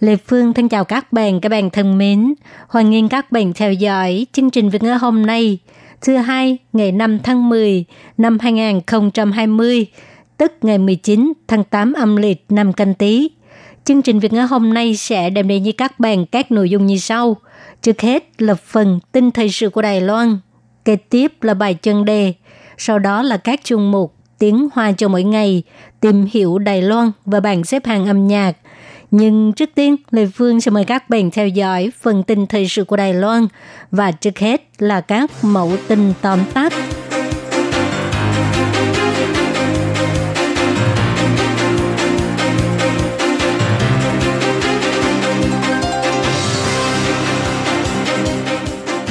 [0.00, 2.34] Lê Phương thân chào các bạn, các bạn thân mến.
[2.68, 5.58] Hoan nghênh các bạn theo dõi chương trình Việt ngữ hôm nay,
[6.00, 7.84] thứ hai, ngày 5 tháng 10
[8.18, 9.86] năm 2020,
[10.36, 13.30] tức ngày 19 tháng 8 âm lịch năm canh tí.
[13.84, 16.86] Chương trình Việt ngữ hôm nay sẽ đem đến với các bạn các nội dung
[16.86, 17.36] như sau.
[17.82, 20.38] Trước hết là phần tin thời sự của Đài Loan,
[20.84, 22.32] kế tiếp là bài chân đề,
[22.76, 25.62] sau đó là các chương mục tiếng hoa cho mỗi ngày,
[26.00, 28.56] tìm hiểu Đài Loan và bảng xếp hạng âm nhạc.
[29.10, 32.84] Nhưng trước tiên, Lê Phương sẽ mời các bạn theo dõi phần tin thời sự
[32.84, 33.46] của Đài Loan
[33.90, 36.72] và trước hết là các mẫu tin tóm tắt.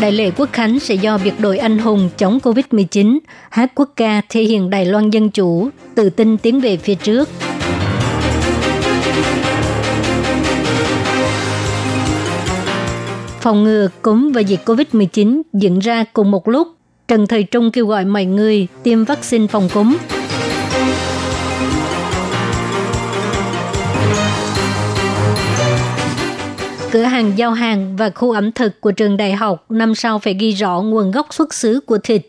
[0.01, 4.21] Đại lễ quốc khánh sẽ do biệt đội anh hùng chống Covid-19, hát quốc ca
[4.29, 7.29] thể hiện Đài Loan dân chủ, tự tin tiến về phía trước.
[13.47, 16.67] Phòng ngừa cúm và dịch COVID-19 diễn ra cùng một lúc.
[17.07, 19.97] Trần Thời Trung kêu gọi mọi người tiêm vaccine phòng cúm.
[26.91, 30.33] Cửa hàng giao hàng và khu ẩm thực của trường đại học năm sau phải
[30.33, 32.21] ghi rõ nguồn gốc xuất xứ của thịt.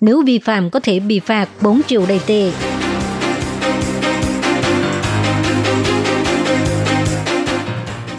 [0.00, 2.52] Nếu vi phạm có thể bị phạt 4 triệu đầy tệ.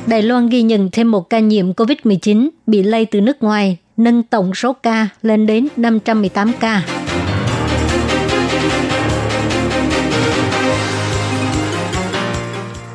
[0.07, 4.23] Đài Loan ghi nhận thêm một ca nhiễm COVID-19 bị lây từ nước ngoài, nâng
[4.23, 6.83] tổng số ca lên đến 518 ca.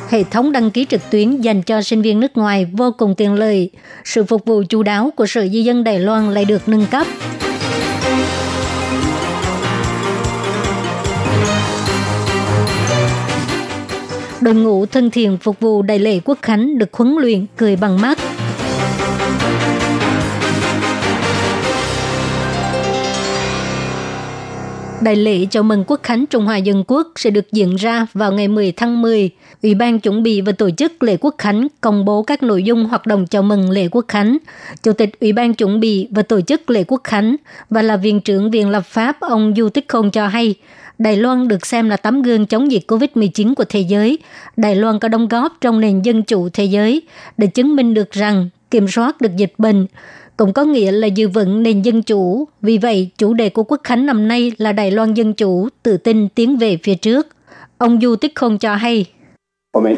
[0.08, 3.34] Hệ thống đăng ký trực tuyến dành cho sinh viên nước ngoài vô cùng tiện
[3.34, 3.70] lợi.
[4.04, 7.06] Sự phục vụ chú đáo của Sở Di dân Đài Loan lại được nâng cấp.
[14.42, 18.00] Đội ngũ thân thiện phục vụ đại lễ quốc khánh được huấn luyện cười bằng
[18.00, 18.18] mắt.
[25.02, 28.32] Đại lễ chào mừng Quốc khánh Trung Hoa Dân Quốc sẽ được diễn ra vào
[28.32, 29.30] ngày 10 tháng 10.
[29.62, 32.84] Ủy ban chuẩn bị và tổ chức lễ Quốc khánh công bố các nội dung
[32.84, 34.38] hoạt động chào mừng lễ Quốc khánh.
[34.82, 37.36] Chủ tịch Ủy ban chuẩn bị và tổ chức lễ Quốc khánh
[37.70, 40.54] và là viện trưởng Viện lập pháp ông Du Tích Khôn cho hay,
[40.98, 44.18] Đài Loan được xem là tấm gương chống dịch COVID-19 của thế giới.
[44.56, 47.02] Đài Loan có đóng góp trong nền dân chủ thế giới
[47.38, 49.86] để chứng minh được rằng kiểm soát được dịch bệnh
[50.36, 52.48] cũng có nghĩa là giữ vững nền dân chủ.
[52.62, 55.96] Vì vậy, chủ đề của Quốc Khánh năm nay là Đài Loan Dân Chủ, tự
[55.96, 57.26] tin tiến về phía trước.
[57.78, 59.06] Ông Du Tích Khôn cho hay,
[59.72, 59.96] 我们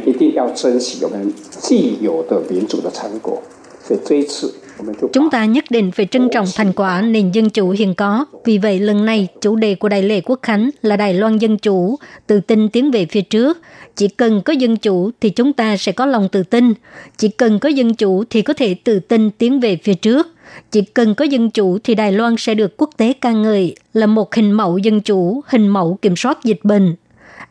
[5.12, 8.24] Chúng ta nhất định phải trân trọng thành quả nền dân chủ hiện có.
[8.44, 11.58] Vì vậy, lần này, chủ đề của Đại lễ Quốc Khánh là Đài Loan Dân
[11.58, 11.96] Chủ,
[12.26, 13.58] tự tin tiến về phía trước.
[13.96, 16.74] Chỉ cần có dân chủ thì chúng ta sẽ có lòng tự tin.
[17.16, 20.28] Chỉ cần có dân chủ thì có thể tự tin tiến về phía trước.
[20.70, 24.06] Chỉ cần có dân chủ thì Đài Loan sẽ được quốc tế ca ngợi là
[24.06, 26.94] một hình mẫu dân chủ, hình mẫu kiểm soát dịch bệnh.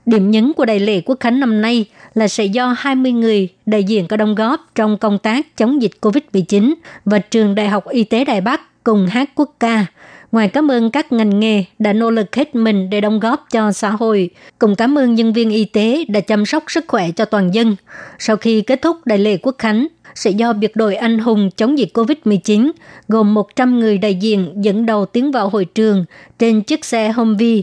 [0.06, 3.84] Điểm nhấn của đại lễ quốc khánh năm nay là sẽ do 20 người đại
[3.84, 6.74] diện có đóng góp trong công tác chống dịch COVID-19
[7.06, 9.86] và trường Đại học Y tế Đài Bắc cùng hát quốc ca.
[10.32, 13.72] Ngoài cảm ơn các ngành nghề đã nỗ lực hết mình để đóng góp cho
[13.72, 14.30] xã hội,
[14.60, 17.76] cùng cảm ơn nhân viên y tế đã chăm sóc sức khỏe cho toàn dân.
[18.20, 21.78] Sau khi kết thúc đại lễ quốc khánh, sẽ do biệt đội anh hùng chống
[21.78, 22.72] dịch COVID-19
[23.08, 26.06] gồm 100 người đại diện dẫn đầu tiến vào hội trường
[26.40, 27.62] trên chiếc xe Humvee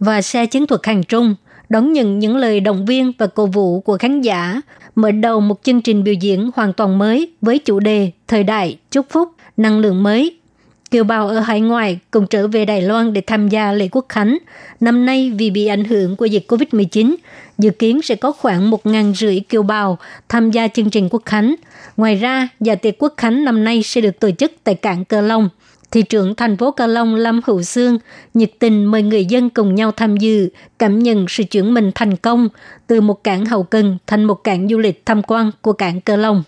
[0.00, 1.34] và xe chiến thuật hàng trung
[1.72, 4.60] đón nhận những lời động viên và cổ vũ của khán giả,
[4.94, 8.78] mở đầu một chương trình biểu diễn hoàn toàn mới với chủ đề Thời đại,
[8.90, 10.36] chúc phúc, năng lượng mới.
[10.90, 14.06] Kiều bào ở hải ngoại cùng trở về Đài Loan để tham gia lễ quốc
[14.08, 14.38] khánh.
[14.80, 17.14] Năm nay vì bị ảnh hưởng của dịch COVID-19,
[17.58, 19.98] dự kiến sẽ có khoảng 1.000 rưỡi kiều bào
[20.28, 21.54] tham gia chương trình quốc khánh.
[21.96, 25.20] Ngoài ra, dạ tiệc quốc khánh năm nay sẽ được tổ chức tại cảng cơ
[25.20, 25.48] Long–
[25.92, 27.98] thị trưởng thành phố Cà Long Lâm Hữu Sương
[28.34, 30.48] nhiệt tình mời người dân cùng nhau tham dự,
[30.78, 32.48] cảm nhận sự chuyển mình thành công
[32.86, 36.16] từ một cảng hậu cần thành một cảng du lịch tham quan của cảng Cà
[36.16, 36.42] Long.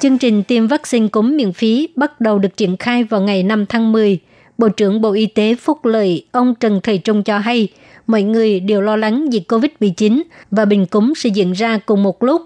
[0.00, 3.66] Chương trình tiêm vaccine cúm miễn phí bắt đầu được triển khai vào ngày 5
[3.66, 4.18] tháng 10.
[4.58, 7.68] Bộ trưởng Bộ Y tế Phúc Lợi ông Trần Thầy Trung cho hay,
[8.06, 12.22] mọi người đều lo lắng dịch COVID-19 và bệnh cúm sẽ diễn ra cùng một
[12.22, 12.42] lúc.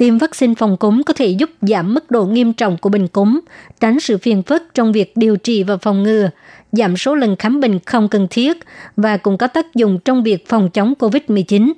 [0.00, 3.40] Tiêm vaccine phòng cúm có thể giúp giảm mức độ nghiêm trọng của bệnh cúm,
[3.80, 6.30] tránh sự phiền phức trong việc điều trị và phòng ngừa,
[6.72, 8.58] giảm số lần khám bệnh không cần thiết
[8.96, 11.72] và cũng có tác dụng trong việc phòng chống COVID-19.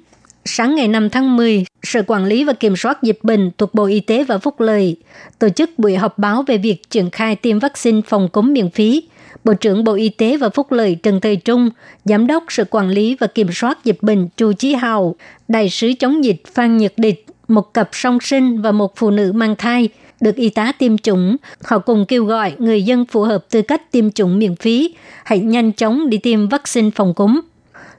[0.44, 3.84] Sáng ngày 5 tháng 10, Sở Quản lý và Kiểm soát Dịch bệnh thuộc Bộ
[3.84, 4.96] Y tế và Phúc Lợi
[5.38, 9.02] tổ chức buổi họp báo về việc triển khai tiêm vaccine phòng cúm miễn phí.
[9.44, 11.70] Bộ trưởng Bộ Y tế và Phúc Lợi Trần Thời Trung,
[12.04, 15.14] Giám đốc Sở Quản lý và Kiểm soát Dịch bệnh Chu Chí Hào,
[15.48, 19.32] Đại sứ chống dịch Phan Nhật Địch, một cặp song sinh và một phụ nữ
[19.32, 19.88] mang thai
[20.20, 21.36] được y tá tiêm chủng.
[21.64, 24.94] Họ cùng kêu gọi người dân phù hợp tư cách tiêm chủng miễn phí,
[25.24, 27.40] hãy nhanh chóng đi tiêm vaccine phòng cúm.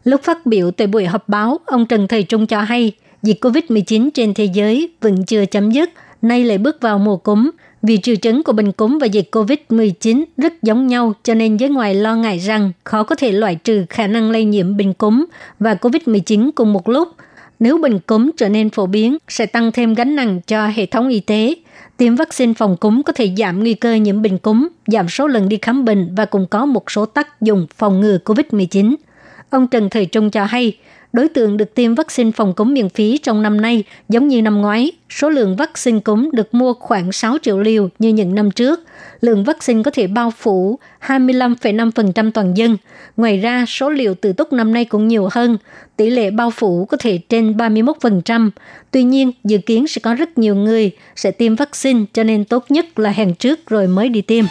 [0.04, 2.92] Lúc phát biểu tại buổi họp báo, ông Trần Thầy Trung cho hay
[3.24, 5.90] dịch COVID-19 trên thế giới vẫn chưa chấm dứt,
[6.22, 7.50] nay lại bước vào mùa cúm.
[7.82, 11.70] Vì triệu chứng của bệnh cúm và dịch COVID-19 rất giống nhau cho nên giới
[11.70, 15.26] ngoài lo ngại rằng khó có thể loại trừ khả năng lây nhiễm bệnh cúm
[15.60, 17.10] và COVID-19 cùng một lúc.
[17.60, 21.10] Nếu bệnh cúm trở nên phổ biến, sẽ tăng thêm gánh nặng cho hệ thống
[21.10, 21.56] y tế.
[21.98, 25.50] Tiêm vaccine phòng cúm có thể giảm nguy cơ nhiễm bệnh cúm, giảm số lần
[25.50, 28.96] đi khám bệnh và cũng có một số tác dụng phòng ngừa COVID-19.
[29.50, 30.78] Ông Trần Thời Trung cho hay,
[31.14, 34.62] đối tượng được tiêm vaccine phòng cúm miễn phí trong năm nay giống như năm
[34.62, 34.92] ngoái.
[35.10, 38.80] Số lượng vaccine cúm được mua khoảng 6 triệu liều như những năm trước.
[39.22, 42.78] Lượng vaccine có thể bao phủ 25,5% toàn dân.
[43.18, 45.58] Ngoài ra, số liều tự túc năm nay cũng nhiều hơn.
[45.98, 48.50] Tỷ lệ bao phủ có thể trên 31%.
[48.92, 52.66] Tuy nhiên, dự kiến sẽ có rất nhiều người sẽ tiêm vaccine cho nên tốt
[52.70, 54.46] nhất là hẹn trước rồi mới đi tiêm.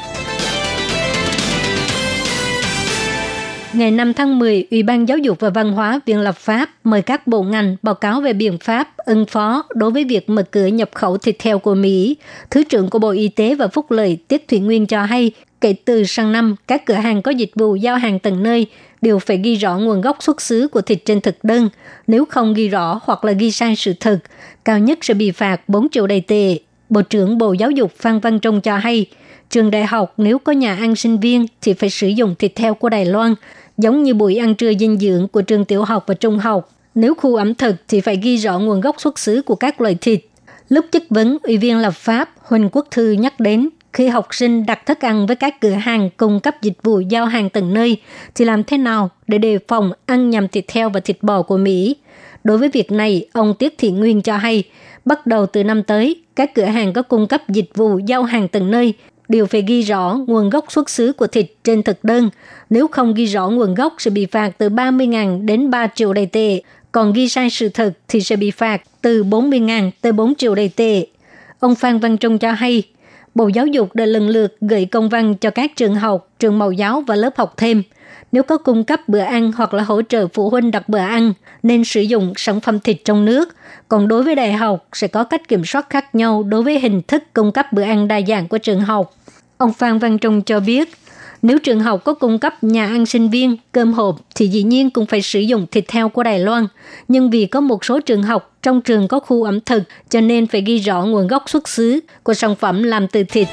[3.74, 7.02] Ngày 5 tháng 10, Ủy ban Giáo dục và Văn hóa Viện Lập pháp mời
[7.02, 10.66] các bộ ngành báo cáo về biện pháp ứng phó đối với việc mở cửa
[10.66, 12.16] nhập khẩu thịt heo của Mỹ.
[12.50, 15.30] Thứ trưởng của Bộ Y tế và Phúc lợi Tiết Thủy Nguyên cho hay,
[15.60, 18.66] kể từ sang năm, các cửa hàng có dịch vụ giao hàng tận nơi
[19.02, 21.68] đều phải ghi rõ nguồn gốc xuất xứ của thịt trên thực đơn.
[22.06, 24.18] Nếu không ghi rõ hoặc là ghi sai sự thật,
[24.64, 26.58] cao nhất sẽ bị phạt 4 triệu đầy tệ.
[26.88, 29.06] Bộ trưởng Bộ Giáo dục Phan Văn Trung cho hay,
[29.50, 32.74] trường đại học nếu có nhà ăn sinh viên thì phải sử dụng thịt heo
[32.74, 33.34] của Đài Loan–
[33.78, 36.70] giống như buổi ăn trưa dinh dưỡng của trường tiểu học và trung học.
[36.94, 39.96] Nếu khu ẩm thực thì phải ghi rõ nguồn gốc xuất xứ của các loại
[40.00, 40.20] thịt.
[40.68, 44.66] Lúc chất vấn, Ủy viên lập pháp Huỳnh Quốc Thư nhắc đến khi học sinh
[44.66, 47.96] đặt thức ăn với các cửa hàng cung cấp dịch vụ giao hàng từng nơi
[48.34, 51.56] thì làm thế nào để đề phòng ăn nhầm thịt heo và thịt bò của
[51.56, 51.96] Mỹ.
[52.44, 54.64] Đối với việc này, ông Tiết Thị Nguyên cho hay,
[55.04, 58.48] bắt đầu từ năm tới, các cửa hàng có cung cấp dịch vụ giao hàng
[58.48, 58.94] từng nơi
[59.32, 62.30] đều phải ghi rõ nguồn gốc xuất xứ của thịt trên thực đơn.
[62.70, 66.26] Nếu không ghi rõ nguồn gốc sẽ bị phạt từ 30.000 đến 3 triệu đầy
[66.26, 66.60] tệ,
[66.92, 70.68] còn ghi sai sự thật thì sẽ bị phạt từ 40.000 tới 4 triệu đầy
[70.68, 71.06] tệ.
[71.60, 72.82] Ông Phan Văn Trung cho hay,
[73.34, 76.72] Bộ Giáo dục đã lần lượt gửi công văn cho các trường học, trường mẫu
[76.72, 77.82] giáo và lớp học thêm.
[78.32, 81.32] Nếu có cung cấp bữa ăn hoặc là hỗ trợ phụ huynh đặt bữa ăn,
[81.62, 83.48] nên sử dụng sản phẩm thịt trong nước.
[83.88, 87.02] Còn đối với đại học, sẽ có cách kiểm soát khác nhau đối với hình
[87.08, 89.14] thức cung cấp bữa ăn đa dạng của trường học.
[89.62, 90.94] Ông Phan Văn Trung cho biết,
[91.42, 94.90] nếu trường học có cung cấp nhà ăn sinh viên, cơm hộp thì dĩ nhiên
[94.90, 96.66] cũng phải sử dụng thịt heo của Đài Loan.
[97.08, 100.46] Nhưng vì có một số trường học trong trường có khu ẩm thực cho nên
[100.46, 103.48] phải ghi rõ nguồn gốc xuất xứ của sản phẩm làm từ thịt.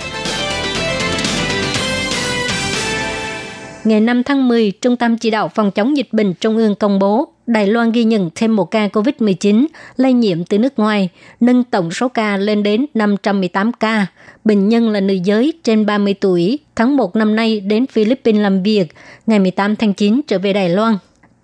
[3.83, 6.99] Ngày 5 tháng 10, Trung tâm Chỉ đạo Phòng chống dịch bệnh Trung ương công
[6.99, 9.65] bố Đài Loan ghi nhận thêm một ca COVID-19
[9.97, 14.05] lây nhiễm từ nước ngoài, nâng tổng số ca lên đến 518 ca.
[14.45, 18.63] Bệnh nhân là nữ giới trên 30 tuổi, tháng 1 năm nay đến Philippines làm
[18.63, 18.85] việc,
[19.27, 20.97] ngày 18 tháng 9 trở về Đài Loan.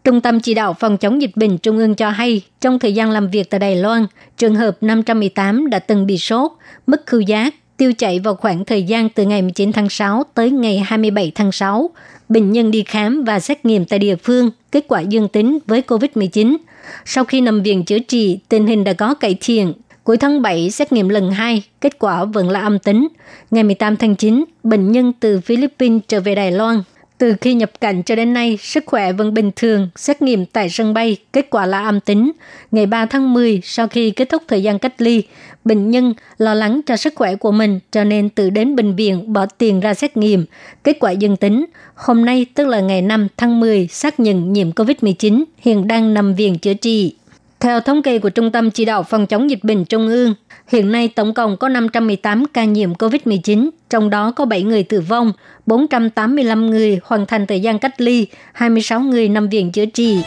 [0.04, 3.12] Trung tâm chỉ đạo phòng chống dịch bệnh Trung ương cho hay, trong thời gian
[3.12, 4.06] làm việc tại Đài Loan,
[4.38, 6.52] trường hợp 518 đã từng bị sốt,
[6.88, 10.52] mất khứu giác, tiêu chảy vào khoảng thời gian từ ngày 19 tháng 6 tới
[10.52, 11.90] ngày 27 tháng 6.
[12.30, 15.82] Bệnh nhân đi khám và xét nghiệm tại địa phương, kết quả dương tính với
[15.88, 16.58] COVID-19.
[17.06, 19.74] Sau khi nằm viện chữa trị, tình hình đã có cải thiện.
[20.04, 23.08] Cuối tháng 7, xét nghiệm lần 2, kết quả vẫn là âm tính.
[23.52, 26.84] Ngày 18 tháng 9, bệnh nhân từ Philippines trở về Đài Loan
[27.18, 30.70] từ khi nhập cảnh cho đến nay, sức khỏe vẫn bình thường, xét nghiệm tại
[30.70, 32.32] sân bay, kết quả là âm tính.
[32.72, 35.24] Ngày 3 tháng 10, sau khi kết thúc thời gian cách ly,
[35.66, 39.34] bệnh nhân lo lắng cho sức khỏe của mình cho nên tự đến bệnh viện
[39.34, 40.46] bỏ tiền ra xét nghiệm.
[40.84, 41.66] Kết quả dương tính.
[41.96, 46.36] Hôm nay, tức là ngày 5 tháng 10, xác nhận nhiễm COVID-19, hiện đang nằm
[46.36, 47.16] viện chữa trị.
[47.60, 50.34] Theo thống kê của Trung tâm Chỉ đạo Phòng chống dịch bệnh Trung ương,
[50.68, 55.02] hiện nay tổng cộng có 518 ca nhiễm COVID-19, trong đó có 7 người tử
[55.02, 55.34] vong,
[55.66, 60.18] 485 người hoàn thành thời gian cách ly, 26 người nằm viện chữa trị.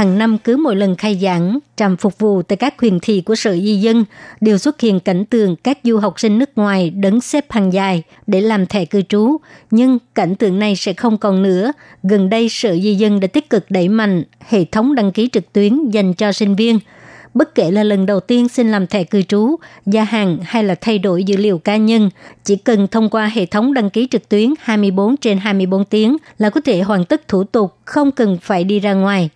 [0.00, 3.34] Hàng năm cứ mỗi lần khai giảng, trạm phục vụ tại các huyện thị của
[3.34, 4.04] Sở Di dân
[4.40, 8.02] đều xuất hiện cảnh tượng các du học sinh nước ngoài đứng xếp hàng dài
[8.26, 9.36] để làm thẻ cư trú.
[9.70, 11.72] Nhưng cảnh tượng này sẽ không còn nữa.
[12.02, 15.52] Gần đây Sở Di dân đã tích cực đẩy mạnh hệ thống đăng ký trực
[15.52, 16.78] tuyến dành cho sinh viên–
[17.34, 20.74] bất kể là lần đầu tiên xin làm thẻ cư trú, gia hạn hay là
[20.74, 22.10] thay đổi dữ liệu cá nhân,
[22.44, 26.50] chỉ cần thông qua hệ thống đăng ký trực tuyến 24 trên 24 tiếng là
[26.50, 29.30] có thể hoàn tất thủ tục, không cần phải đi ra ngoài.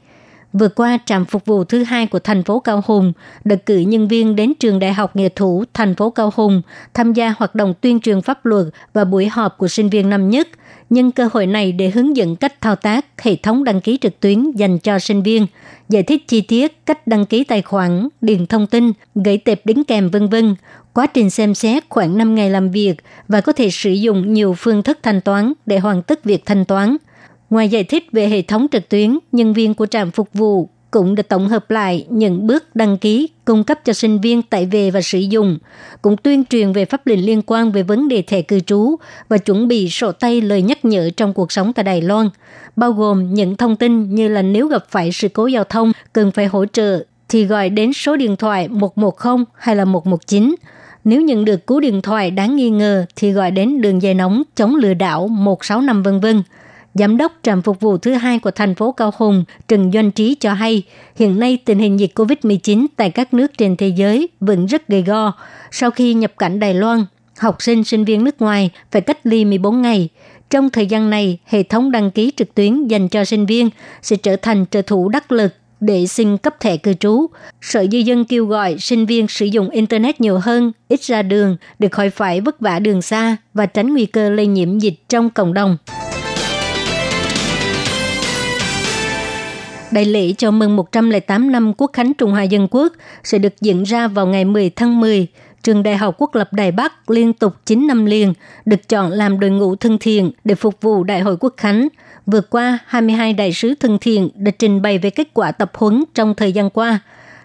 [0.59, 3.13] Vừa qua, trạm phục vụ thứ hai của thành phố Cao Hùng
[3.45, 6.63] đã cử nhân viên đến trường Đại học Nghệ thủ thành phố Cao Hùng
[6.95, 10.31] tham gia hoạt động tuyên truyền pháp luật và buổi họp của sinh viên năm
[10.31, 10.49] nhất–
[10.91, 14.21] nhân cơ hội này để hướng dẫn cách thao tác hệ thống đăng ký trực
[14.21, 15.47] tuyến dành cho sinh viên,
[15.89, 19.85] giải thích chi tiết cách đăng ký tài khoản, điền thông tin, gửi tệp đính
[19.85, 20.55] kèm vân vân.
[20.93, 22.95] Quá trình xem xét khoảng 5 ngày làm việc
[23.29, 26.65] và có thể sử dụng nhiều phương thức thanh toán để hoàn tất việc thanh
[26.65, 26.97] toán.
[27.55, 31.15] Ngoài giải thích về hệ thống trực tuyến, nhân viên của trạm phục vụ cũng
[31.15, 34.91] đã tổng hợp lại những bước đăng ký cung cấp cho sinh viên tại về
[34.91, 35.59] và sử dụng,
[36.03, 38.97] cũng tuyên truyền về pháp lệnh liên quan về vấn đề thẻ cư trú
[39.29, 42.29] và chuẩn bị sổ tay lời nhắc nhở trong cuộc sống tại Đài Loan,
[42.77, 46.31] bao gồm những thông tin như là nếu gặp phải sự cố giao thông cần
[46.31, 50.55] phải hỗ trợ thì gọi đến số điện thoại 110 hay là 119.
[51.05, 54.43] Nếu nhận được cú điện thoại đáng nghi ngờ thì gọi đến đường dây nóng
[54.57, 56.43] chống lừa đảo 165 vân vân.
[56.95, 60.35] Giám đốc trạm phục vụ thứ hai của thành phố Cao Hùng Trần Doanh Trí
[60.35, 60.83] cho hay,
[61.17, 65.03] hiện nay tình hình dịch COVID-19 tại các nước trên thế giới vẫn rất gay
[65.03, 65.33] go.
[65.71, 67.05] Sau khi nhập cảnh Đài Loan,
[67.39, 70.09] học sinh sinh viên nước ngoài phải cách ly 14 ngày.
[70.51, 73.71] Trong thời gian này, hệ thống đăng ký trực tuyến dành cho sinh viên
[74.03, 77.27] sẽ trở thành trợ thủ đắc lực để xin cấp thẻ cư trú.
[77.61, 81.57] Sở Di dân kêu gọi sinh viên sử dụng Internet nhiều hơn, ít ra đường
[81.79, 85.31] để khỏi phải vất vả đường xa và tránh nguy cơ lây nhiễm dịch trong
[85.31, 85.77] cộng đồng.
[89.95, 92.93] Đại lễ chào mừng 108 năm Quốc khánh Trung Hoa Dân Quốc
[93.25, 95.27] sẽ được diễn ra vào ngày 10 tháng 10.
[95.63, 98.35] Trường Đại học Quốc lập Đài Bắc liên tục 9 năm liền
[98.65, 101.89] được chọn làm đội ngũ thân thiện để phục vụ Đại hội Quốc khánh.
[102.27, 106.05] Vừa qua, 22 đại sứ thân thiện đã trình bày về kết quả tập huấn
[106.15, 106.99] trong thời gian qua.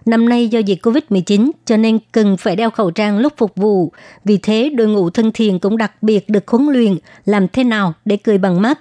[0.05, 3.91] Năm nay do dịch COVID-19 cho nên cần phải đeo khẩu trang lúc phục vụ.
[4.25, 7.93] Vì thế, đội ngũ thân thiện cũng đặc biệt được huấn luyện làm thế nào
[8.05, 8.79] để cười bằng mắt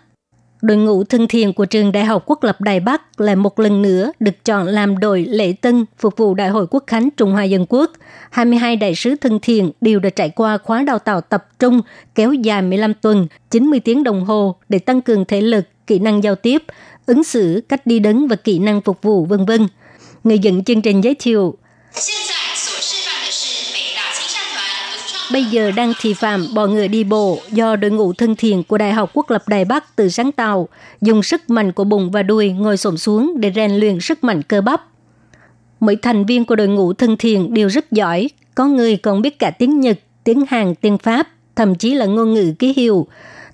[0.63, 3.83] Đội ngũ thân thiện của trường Đại học Quốc lập Đài Bắc lại một lần
[3.83, 7.45] nữa được chọn làm đội lễ tân phục vụ Đại hội Quốc khánh Trung Hoa
[7.45, 7.93] Dân Quốc.
[8.31, 11.81] 22 đại sứ thân thiện đều đã trải qua khóa đào tạo tập trung
[12.15, 16.23] kéo dài 15 tuần, 90 tiếng đồng hồ để tăng cường thể lực, kỹ năng
[16.23, 16.63] giao tiếp,
[17.07, 19.69] ứng xử, cách đi đứng và kỹ năng phục vụ vân vân.
[20.25, 21.55] Người dẫn chương trình giới thiệu
[25.33, 28.79] bây giờ đang thị phạm bò ngựa đi bộ do đội ngũ thân thiện của
[28.79, 30.69] Đại học Quốc lập Đài Bắc tự sáng tạo,
[31.01, 34.43] dùng sức mạnh của bụng và đuôi ngồi xổm xuống để rèn luyện sức mạnh
[34.43, 34.85] cơ bắp.
[35.81, 39.39] Mỗi thành viên của đội ngũ thân thiện đều rất giỏi, có người còn biết
[39.39, 43.07] cả tiếng Nhật, tiếng Hàn, tiếng Pháp, thậm chí là ngôn ngữ ký hiệu.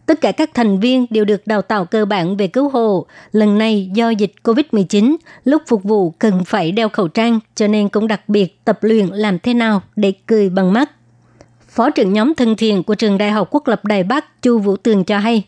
[0.07, 3.07] Tất cả các thành viên đều được đào tạo cơ bản về cứu hộ.
[3.33, 7.89] Lần này do dịch COVID-19, lúc phục vụ cần phải đeo khẩu trang, cho nên
[7.89, 10.91] cũng đặc biệt tập luyện làm thế nào để cười bằng mắt.
[11.75, 14.77] Phó trưởng nhóm thân thiện của trường Đại học Quốc lập Đài Bắc Chu Vũ
[14.77, 15.43] Tường cho hay.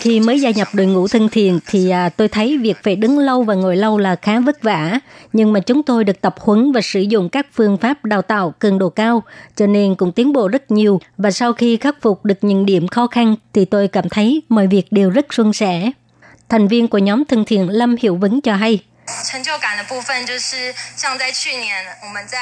[0.00, 3.18] Khi mới gia nhập đội ngũ thân thiện thì à, tôi thấy việc phải đứng
[3.18, 4.98] lâu và ngồi lâu là khá vất vả.
[5.32, 8.54] Nhưng mà chúng tôi được tập huấn và sử dụng các phương pháp đào tạo
[8.58, 9.22] cường độ cao,
[9.56, 11.00] cho nên cũng tiến bộ rất nhiều.
[11.16, 14.66] Và sau khi khắc phục được những điểm khó khăn thì tôi cảm thấy mọi
[14.66, 15.90] việc đều rất suôn sẻ.
[16.48, 18.78] Thành viên của nhóm thân thiện Lâm Hiệu Vấn cho hay.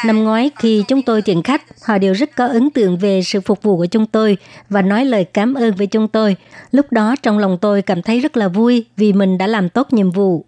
[0.05, 3.41] Năm ngoái khi chúng tôi tiện khách, họ đều rất có ấn tượng về sự
[3.41, 4.37] phục vụ của chúng tôi
[4.69, 6.37] và nói lời cảm ơn với chúng tôi.
[6.71, 9.93] Lúc đó trong lòng tôi cảm thấy rất là vui vì mình đã làm tốt
[9.93, 10.45] nhiệm vụ.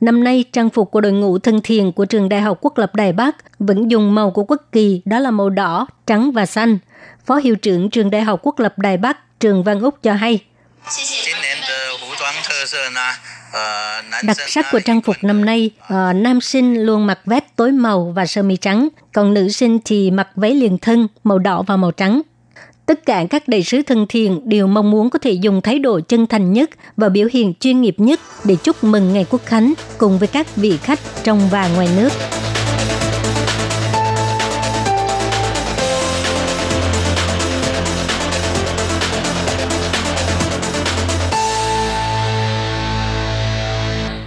[0.00, 2.94] Năm nay, trang phục của đội ngũ thân thiện của trường Đại học Quốc lập
[2.94, 6.78] Đài Bắc vẫn dùng màu của quốc kỳ, đó là màu đỏ, trắng và xanh.
[7.26, 10.40] Phó hiệu trưởng trường Đại học Quốc lập Đài Bắc, trường Văn Úc cho hay.
[14.24, 18.12] Đặc sắc của trang phục năm nay, uh, nam sinh luôn mặc vest tối màu
[18.16, 21.76] và sơ mi trắng, còn nữ sinh thì mặc váy liền thân màu đỏ và
[21.76, 22.22] màu trắng.
[22.86, 26.00] Tất cả các đại sứ thân thiện đều mong muốn có thể dùng thái độ
[26.08, 29.74] chân thành nhất và biểu hiện chuyên nghiệp nhất để chúc mừng ngày quốc khánh
[29.98, 32.12] cùng với các vị khách trong và ngoài nước.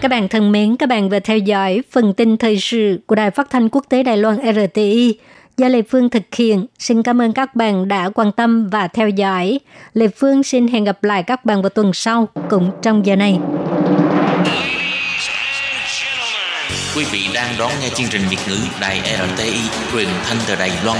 [0.05, 3.31] Các bạn thân mến, các bạn vừa theo dõi phần tin thời sự của Đài
[3.31, 5.19] Phát thanh Quốc tế Đài Loan RTI
[5.57, 6.65] do Lê Phương thực hiện.
[6.79, 9.59] Xin cảm ơn các bạn đã quan tâm và theo dõi.
[9.93, 13.39] Lê Phương xin hẹn gặp lại các bạn vào tuần sau cũng trong giờ này.
[16.95, 19.01] Quý vị đang đón nghe chương trình Việt ngữ Đài
[19.35, 19.59] RTI
[19.91, 20.99] truyền thanh từ Đài Loan.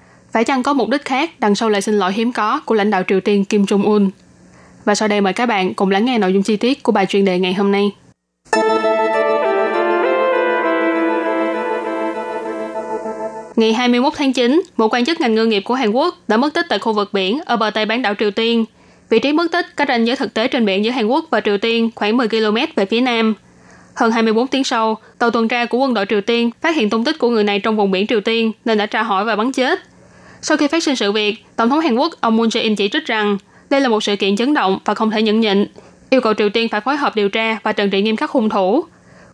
[0.31, 2.89] phải chăng có mục đích khác đằng sau lời xin lỗi hiếm có của lãnh
[2.89, 4.09] đạo Triều Tiên Kim Jong-un?
[4.85, 7.05] Và sau đây mời các bạn cùng lắng nghe nội dung chi tiết của bài
[7.05, 7.91] chuyên đề ngày hôm nay.
[13.55, 16.53] Ngày 21 tháng 9, một quan chức ngành ngư nghiệp của Hàn Quốc đã mất
[16.53, 18.65] tích tại khu vực biển ở bờ Tây bán đảo Triều Tiên.
[19.09, 21.41] Vị trí mất tích cách ranh giới thực tế trên biển giữa Hàn Quốc và
[21.41, 23.33] Triều Tiên khoảng 10 km về phía nam.
[23.95, 27.03] Hơn 24 tiếng sau, tàu tuần tra của quân đội Triều Tiên phát hiện tung
[27.03, 29.51] tích của người này trong vùng biển Triều Tiên nên đã tra hỏi và bắn
[29.51, 29.79] chết.
[30.41, 33.05] Sau khi phát sinh sự việc, Tổng thống Hàn Quốc ông Moon Jae-in chỉ trích
[33.05, 33.37] rằng
[33.69, 35.65] đây là một sự kiện chấn động và không thể nhẫn nhịn,
[36.09, 38.49] yêu cầu Triều Tiên phải phối hợp điều tra và trừng trị nghiêm khắc hung
[38.49, 38.83] thủ.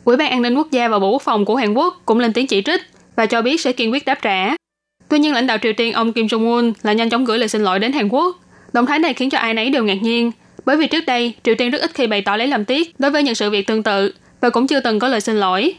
[0.03, 2.33] Ủy ban An ninh Quốc gia và Bộ Quốc phòng của Hàn Quốc cũng lên
[2.33, 2.81] tiếng chỉ trích
[3.15, 4.55] và cho biết sẽ kiên quyết đáp trả.
[5.09, 7.63] Tuy nhiên, lãnh đạo Triều Tiên ông Kim Jong-un là nhanh chóng gửi lời xin
[7.63, 8.35] lỗi đến Hàn Quốc.
[8.73, 10.31] Động thái này khiến cho ai nấy đều ngạc nhiên,
[10.65, 13.11] bởi vì trước đây Triều Tiên rất ít khi bày tỏ lấy làm tiếc đối
[13.11, 15.73] với những sự việc tương tự và cũng chưa từng có lời xin lỗi.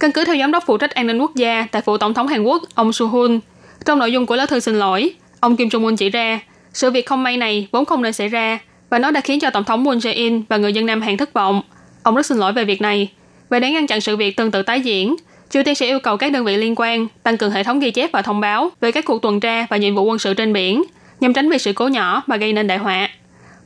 [0.00, 2.28] Căn cứ theo giám đốc phụ trách an ninh quốc gia tại phủ tổng thống
[2.28, 3.40] Hàn Quốc ông Su Hun,
[3.84, 6.40] trong nội dung của lá thư xin lỗi, ông Kim Jong Un chỉ ra
[6.72, 8.58] sự việc không may này vốn không nên xảy ra
[8.90, 11.32] và nó đã khiến cho tổng thống Moon Jae-in và người dân Nam Hàn thất
[11.32, 11.62] vọng.
[12.02, 13.10] Ông rất xin lỗi về việc này.
[13.48, 15.16] Và để ngăn chặn sự việc tương tự tái diễn,
[15.50, 17.90] Triều Tiên sẽ yêu cầu các đơn vị liên quan tăng cường hệ thống ghi
[17.90, 20.52] chép và thông báo về các cuộc tuần tra và nhiệm vụ quân sự trên
[20.52, 20.82] biển,
[21.20, 23.08] nhằm tránh việc sự cố nhỏ mà gây nên đại họa.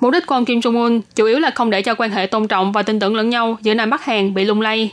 [0.01, 2.27] Mục đích của ông Kim Jong Un chủ yếu là không để cho quan hệ
[2.27, 4.93] tôn trọng và tin tưởng lẫn nhau giữa Nam Bắc Hàn bị lung lay.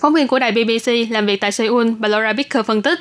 [0.00, 2.98] Phóng viên của đài BBC làm việc tại Seoul bà Laura Bicker phân tích,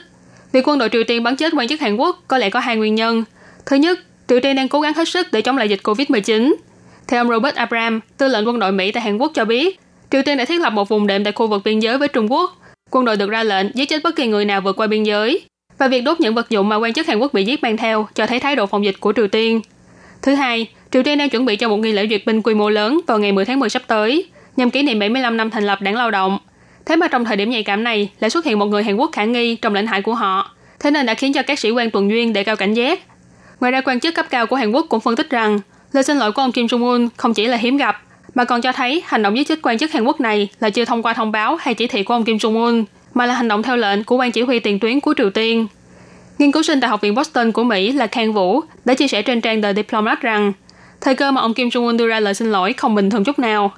[0.51, 2.75] việc quân đội Triều Tiên bắn chết quan chức Hàn Quốc có lẽ có hai
[2.75, 3.24] nguyên nhân.
[3.66, 6.53] Thứ nhất, Triều Tiên đang cố gắng hết sức để chống lại dịch COVID-19.
[7.07, 9.79] Theo ông Robert Abram, tư lệnh quân đội Mỹ tại Hàn Quốc cho biết,
[10.12, 12.31] Triều Tiên đã thiết lập một vùng đệm tại khu vực biên giới với Trung
[12.31, 12.62] Quốc.
[12.92, 15.42] Quân đội được ra lệnh giết chết bất kỳ người nào vượt qua biên giới.
[15.77, 18.07] Và việc đốt những vật dụng mà quan chức Hàn Quốc bị giết mang theo
[18.16, 19.62] cho thấy thái độ phòng dịch của Triều Tiên.
[20.22, 22.70] Thứ hai, Triều Tiên đang chuẩn bị cho một nghi lễ duyệt binh quy mô
[22.70, 25.81] lớn vào ngày 10 tháng 10 sắp tới, nhằm kỷ niệm 75 năm thành lập
[25.81, 26.40] đảng lao động.
[26.88, 29.12] Thế mà trong thời điểm nhạy cảm này lại xuất hiện một người Hàn Quốc
[29.14, 31.92] khả nghi trong lãnh hải của họ, thế nên đã khiến cho các sĩ quan
[31.92, 33.00] tuần duyên đề cao cảnh giác.
[33.60, 35.60] Ngoài ra quan chức cấp cao của Hàn Quốc cũng phân tích rằng
[35.92, 38.02] lời xin lỗi của ông Kim Jong Un không chỉ là hiếm gặp,
[38.36, 40.86] mà còn cho thấy hành động giết chết quan chức Hàn Quốc này là chưa
[40.86, 43.48] thông qua thông báo hay chỉ thị của ông Kim Jong Un, mà là hành
[43.48, 45.68] động theo lệnh của quan chỉ huy tiền tuyến của Triều Tiên.
[46.38, 49.22] Nghiên cứu sinh tại Học viện Boston của Mỹ là Khang Vũ đã chia sẻ
[49.22, 50.54] trên trang The Diplomat rằng
[51.02, 53.24] thời cơ mà ông Kim Jong Un đưa ra lời xin lỗi không bình thường
[53.24, 53.72] chút nào.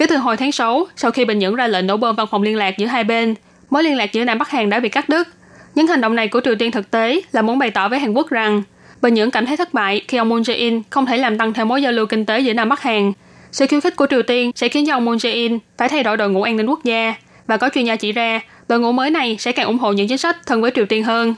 [0.00, 2.42] Kể từ hồi tháng 6, sau khi Bình Nhưỡng ra lệnh nổ bom văn phòng
[2.42, 3.34] liên lạc giữa hai bên,
[3.70, 5.28] mối liên lạc giữa Nam Bắc Hàn đã bị cắt đứt.
[5.74, 8.12] Những hành động này của Triều Tiên thực tế là muốn bày tỏ với Hàn
[8.12, 8.62] Quốc rằng
[9.02, 11.68] Bình Nhưỡng cảm thấy thất bại khi ông Moon Jae-in không thể làm tăng thêm
[11.68, 13.12] mối giao lưu kinh tế giữa Nam Bắc Hàn.
[13.52, 16.16] Sự khiêu khích của Triều Tiên sẽ khiến cho ông Moon Jae-in phải thay đổi
[16.16, 17.14] đội ngũ an ninh quốc gia
[17.46, 20.08] và có chuyên gia chỉ ra đội ngũ mới này sẽ càng ủng hộ những
[20.08, 21.34] chính sách thân với Triều Tiên hơn.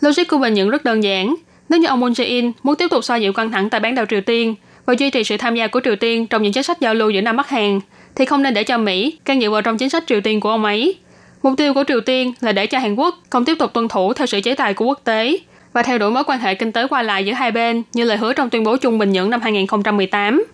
[0.00, 1.34] Logic của Bình Nhưỡng rất đơn giản.
[1.68, 4.06] Nếu như ông Moon Jae-in muốn tiếp tục xoa dịu căng thẳng tại bán đảo
[4.06, 4.54] Triều Tiên
[4.86, 7.10] và duy trì sự tham gia của Triều Tiên trong những chính sách giao lưu
[7.10, 7.80] giữa Nam Bắc Hàn,
[8.14, 10.50] thì không nên để cho Mỹ can dự vào trong chính sách Triều Tiên của
[10.50, 10.94] ông ấy.
[11.42, 14.12] Mục tiêu của Triều Tiên là để cho Hàn Quốc không tiếp tục tuân thủ
[14.12, 15.38] theo sự chế tài của quốc tế
[15.72, 18.16] và theo đuổi mối quan hệ kinh tế qua lại giữa hai bên như lời
[18.16, 20.44] hứa trong tuyên bố chung Bình Nhưỡng năm 2018.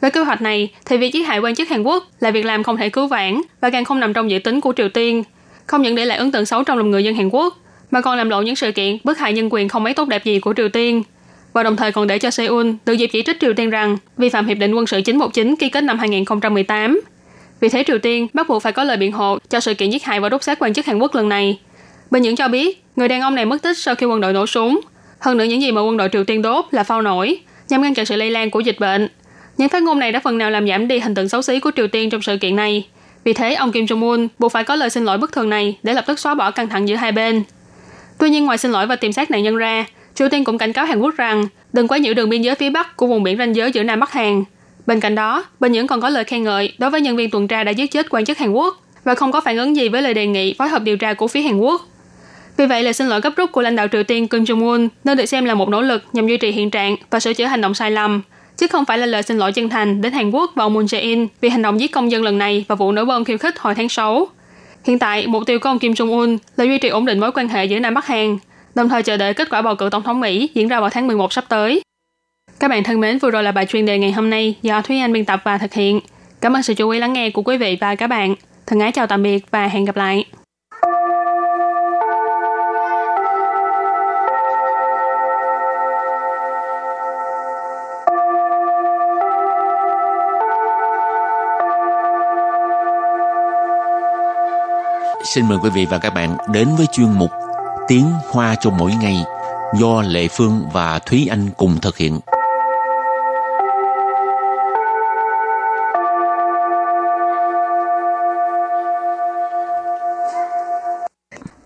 [0.00, 2.62] Với kế hoạch này, thì việc giết hại quan chức Hàn Quốc là việc làm
[2.62, 5.22] không thể cứu vãn và càng không nằm trong dự tính của Triều Tiên,
[5.66, 7.58] không những để lại ấn tượng xấu trong lòng người dân Hàn Quốc,
[7.90, 10.24] mà còn làm lộ những sự kiện bức hại nhân quyền không mấy tốt đẹp
[10.24, 11.02] gì của Triều Tiên,
[11.52, 14.28] và đồng thời còn để cho Seoul tự dịp chỉ trích Triều Tiên rằng vi
[14.28, 17.00] phạm hiệp định quân sự 919 ký kết năm 2018.
[17.60, 20.04] Vì thế Triều Tiên bắt buộc phải có lời biện hộ cho sự kiện giết
[20.04, 21.58] hại và đốt xác quan chức Hàn Quốc lần này.
[22.10, 24.46] Bình Nhưỡng cho biết, người đàn ông này mất tích sau khi quân đội nổ
[24.46, 24.80] súng.
[25.20, 27.94] Hơn nữa những gì mà quân đội Triều Tiên đốt là phao nổi, nhằm ngăn
[27.94, 29.08] chặn sự lây lan của dịch bệnh.
[29.56, 31.70] Những phát ngôn này đã phần nào làm giảm đi hình tượng xấu xí của
[31.76, 32.86] Triều Tiên trong sự kiện này.
[33.24, 35.94] Vì thế, ông Kim Jong-un buộc phải có lời xin lỗi bất thường này để
[35.94, 37.42] lập tức xóa bỏ căng thẳng giữa hai bên.
[38.18, 39.84] Tuy nhiên, ngoài xin lỗi và tìm xác nạn nhân ra,
[40.18, 42.70] Triều Tiên cũng cảnh cáo Hàn Quốc rằng đừng quá nhiễu đường biên giới phía
[42.70, 44.44] Bắc của vùng biển ranh giới giữa Nam Bắc Hàn.
[44.86, 47.48] Bên cạnh đó, Bình Nhưỡng còn có lời khen ngợi đối với nhân viên tuần
[47.48, 50.02] tra đã giết chết quan chức Hàn Quốc và không có phản ứng gì với
[50.02, 51.82] lời đề nghị phối hợp điều tra của phía Hàn Quốc.
[52.56, 55.16] Vì vậy, lời xin lỗi gấp rút của lãnh đạo Triều Tiên Kim Jong-un nên
[55.16, 57.60] được xem là một nỗ lực nhằm duy trì hiện trạng và sửa chữa hành
[57.60, 58.22] động sai lầm,
[58.56, 60.84] chứ không phải là lời xin lỗi chân thành đến Hàn Quốc và ông Moon
[60.84, 63.58] Jae-in vì hành động giết công dân lần này và vụ nổ bom khiêu khích
[63.58, 64.28] hồi tháng 6.
[64.84, 67.48] Hiện tại, mục tiêu của ông Kim Jong-un là duy trì ổn định mối quan
[67.48, 68.38] hệ giữa Nam Bắc Hàn,
[68.74, 71.06] đồng thời chờ đợi kết quả bầu cử tổng thống Mỹ diễn ra vào tháng
[71.06, 71.82] 11 sắp tới.
[72.60, 74.98] Các bạn thân mến, vừa rồi là bài chuyên đề ngày hôm nay do Thúy
[74.98, 76.00] Anh biên tập và thực hiện.
[76.40, 78.34] Cảm ơn sự chú ý lắng nghe của quý vị và các bạn.
[78.66, 80.24] Thân ái chào tạm biệt và hẹn gặp lại.
[95.24, 97.30] Xin mời quý vị và các bạn đến với chuyên mục
[97.88, 99.16] Tiếng Hoa cho mỗi ngày
[99.80, 102.18] do Lệ Phương và Thúy Anh cùng thực hiện.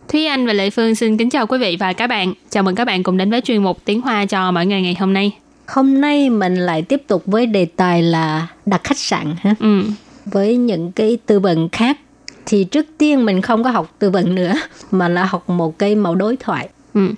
[0.08, 2.34] Thúy Anh và Lệ Phương xin kính chào quý vị và các bạn.
[2.50, 4.96] Chào mừng các bạn cùng đến với chuyên mục Tiếng Hoa cho mỗi ngày ngày
[5.00, 5.32] hôm nay.
[5.66, 9.54] Hôm nay mình lại tiếp tục với đề tài là đặt khách sạn ha.
[9.60, 9.82] Ừ.
[10.24, 11.98] Với những cái tư vấn khác
[12.45, 14.53] thì trước tiên mình không có học tư vấn nữa
[14.91, 16.69] mà là học một cái mẫu đối thoại.
[16.93, 17.13] Ừ.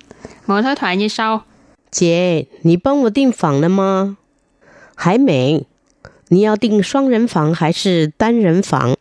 [0.46, 1.40] Mỗi đối thoại như sau.
[1.90, 4.16] 姐，你帮我订房了吗？
[4.94, 5.64] 还没。
[6.28, 8.96] 你要订双人房还是单人房？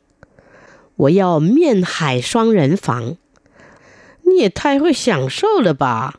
[0.95, 3.15] 我要面海双人房。
[4.23, 6.13] 你也太会享受了吧！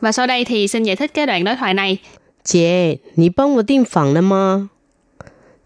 [0.00, 1.98] Và sau đây thì xin giải thích cái đoạn đối thoại này.
[2.44, 4.70] 姐，你帮我订房了吗？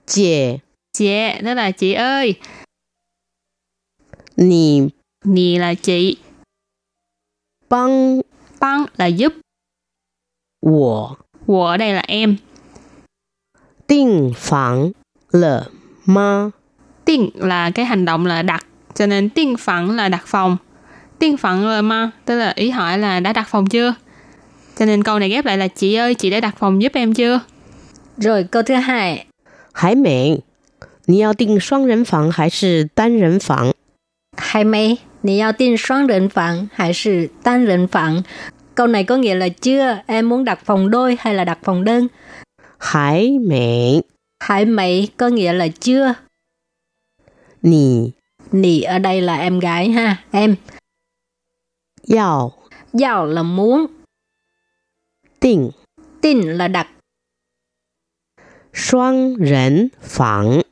[0.06, 0.60] 姐，
[0.92, 2.36] Chị, đó là chị ơi.
[4.36, 4.90] 你
[5.24, 6.18] Nì là chị.
[7.68, 8.22] 帮
[8.60, 9.32] Băng là giúp.
[10.60, 12.38] 我 Wo ở đây là em.
[13.86, 14.94] 订房
[15.30, 15.70] 了
[16.04, 16.52] 吗？
[17.04, 18.66] Tiên là cái hành động là đặt.
[18.94, 20.56] Cho nên tiên phẳng là đặt phòng.
[21.18, 23.94] Tiên phẳng là ma, tức là ý hỏi là đã đặt phòng chưa?
[24.78, 27.14] Cho nên câu này ghép lại là chị ơi, chị đã đặt phòng giúp em
[27.14, 27.40] chưa?
[28.16, 29.26] Rồi câu thứ hai,
[29.72, 30.42] 还没。
[31.06, 33.74] 你要订双人房还是单人房？
[34.36, 34.98] hay mấy?
[35.22, 38.22] Nì yào tin xoắn rịnh phẳng hay là tan rịnh phẳng?
[38.74, 41.84] Câu này có nghĩa là chưa, em muốn đặt phòng đôi hay là đặt phòng
[41.84, 42.08] đơn?
[42.82, 44.04] 还没。
[44.40, 46.14] Hải mấy có nghĩa là chưa.
[47.62, 48.12] 你
[48.52, 50.56] Nì ở đây là em gái ha, em.
[52.02, 52.52] 要
[52.92, 53.86] Giàu là muốn,
[55.40, 55.72] 订
[56.20, 56.88] tin là đặt.
[58.72, 60.62] 双人房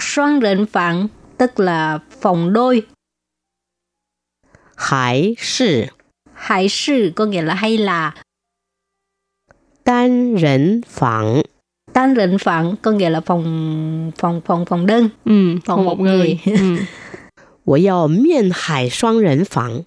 [0.00, 2.86] Xoắn rịnh phẳng tức là phòng đôi.
[4.76, 5.88] 还是
[6.34, 8.14] Hải sư có nghĩa là hay là
[9.84, 11.42] 单人房？
[11.92, 15.08] tan rịnh phẳng có nghĩa là phòng phòng phòng phòng đơn.
[15.24, 16.38] Ừ, Phòng phòng một một người.
[16.46, 16.56] người.
[16.58, 16.78] ừ.
[17.64, 19.84] 我要面海双人房。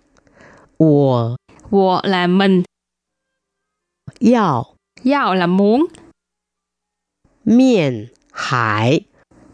[0.78, 1.38] 我
[1.70, 2.64] Wo là mình.
[4.20, 5.88] 要 Yao là muốn.
[7.44, 9.02] 面海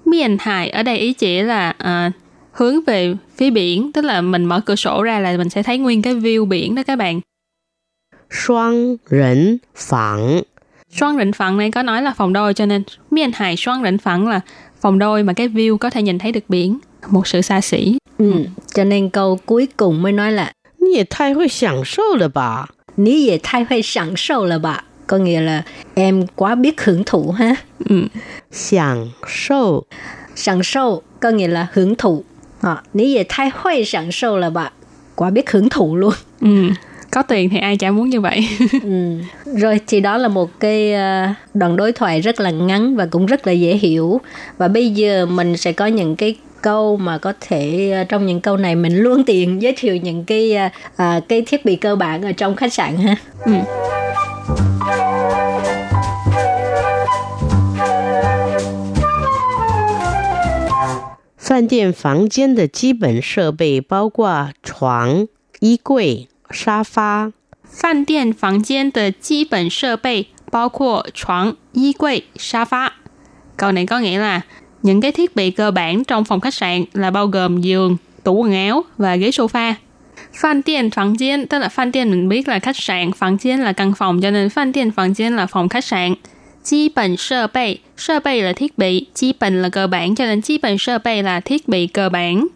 [0.05, 2.11] Miền hải ở đây ý chỉ là à,
[2.52, 5.78] hướng về phía biển tức là mình mở cửa sổ ra là mình sẽ thấy
[5.78, 7.20] nguyên cái view biển đó các bạn
[8.30, 10.42] Xoang rỉnh phẳng
[10.90, 13.98] Xoang rỉnh phẳng này có nói là phòng đôi cho nên miền hải xoang rỉnh
[13.98, 14.40] phẳng là
[14.80, 17.98] phòng đôi mà cái view có thể nhìn thấy được biển một sự xa xỉ
[18.18, 18.32] ừ.
[18.74, 22.66] cho nên câu cuối cùng mới nói là Nhi thay hơi sẵn sâu là bà
[22.96, 25.62] Nhi dễ thay hơi sẵn sâu là bà có nghĩa là
[25.94, 27.54] em quá biết hưởng thụ ha.
[27.88, 28.02] Ừ.
[28.50, 29.84] Sẵn sâu.
[30.34, 32.24] Sẵn sâu có nghĩa là hưởng thụ.
[32.62, 34.70] À, ní về thay phải sẵn sâu là bà.
[35.14, 36.12] Quá biết hưởng thụ luôn.
[36.40, 36.48] ừ.
[37.10, 38.48] Có tiền thì ai chả muốn như vậy.
[38.82, 39.18] Ừ.
[39.56, 43.26] Rồi thì đó là một cái ờ, đoạn đối thoại rất là ngắn và cũng
[43.26, 44.20] rất là dễ hiểu.
[44.58, 48.40] Và bây giờ mình sẽ có những cái câu mà có thể ờ, trong những
[48.40, 51.96] câu này mình luôn tiện giới thiệu những cái ờ, ờ, cái thiết bị cơ
[51.96, 53.16] bản ở trong khách sạn ha.
[53.44, 53.52] ừ.
[61.41, 65.27] 饭店房间的基本设备包括床、
[65.59, 67.31] 衣柜、沙发。
[67.69, 72.93] 饭店房间的基本设备包括床、衣柜、沙发.
[73.57, 74.41] Câu này có nghĩa là
[74.81, 78.33] những cái thiết bị cơ bản trong phòng khách sạn là bao gồm giường, tủ
[78.33, 79.73] quần áo và ghế sofa.
[80.33, 83.61] Phan tiền phòng gian tức là phan tiền mình biết là khách sạn, phòng gian
[83.61, 86.13] là căn phòng cho nên phan tiền phòng gian là phòng khách sạn.
[86.63, 90.25] Chi bản sơ bày, sơ bày là thiết bị, chi bản là cơ bản cho
[90.25, 92.47] nên chi bản sơ bày là thiết bị cơ bản.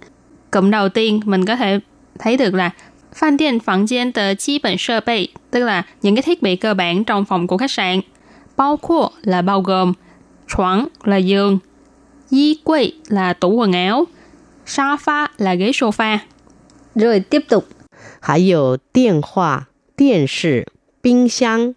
[0.52, 1.80] Cụm đầu tiên mình có thể
[2.20, 2.72] thấy được là
[3.14, 6.56] Phan điện phòng gian tờ chi bản sơ bày, tức là những cái thiết bị
[6.56, 8.02] cơ bản trong phòng của khách sạn.
[8.58, 9.94] Bao括là bao gồm,
[10.48, 11.60] choáng là giường,
[12.30, 14.06] y quầy là tủ quần áo,
[14.66, 16.18] sofa là ghế sofa.
[16.96, 17.68] Rồi tiếp tục.
[18.20, 21.74] 还有电话、电视、冰箱。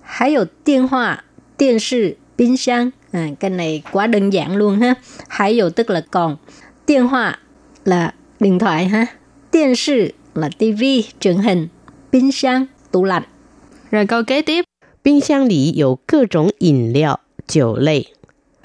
[0.00, 1.24] 还有电话、
[1.62, 2.90] 电视、冰箱.
[3.12, 4.94] À, cái này quá đơn giản luôn ha.
[5.28, 6.36] Hay dụ tức là còn.
[6.86, 7.38] Điện thoại
[7.84, 9.06] là điện thoại ha.
[9.52, 11.68] Điện sư là tivi, truyền hình,
[12.10, 13.22] 冰箱, tủ lạnh.
[13.90, 14.64] Rồi câu kế tiếp,
[15.02, 18.08] 冰箱里有各种饮料、酒类。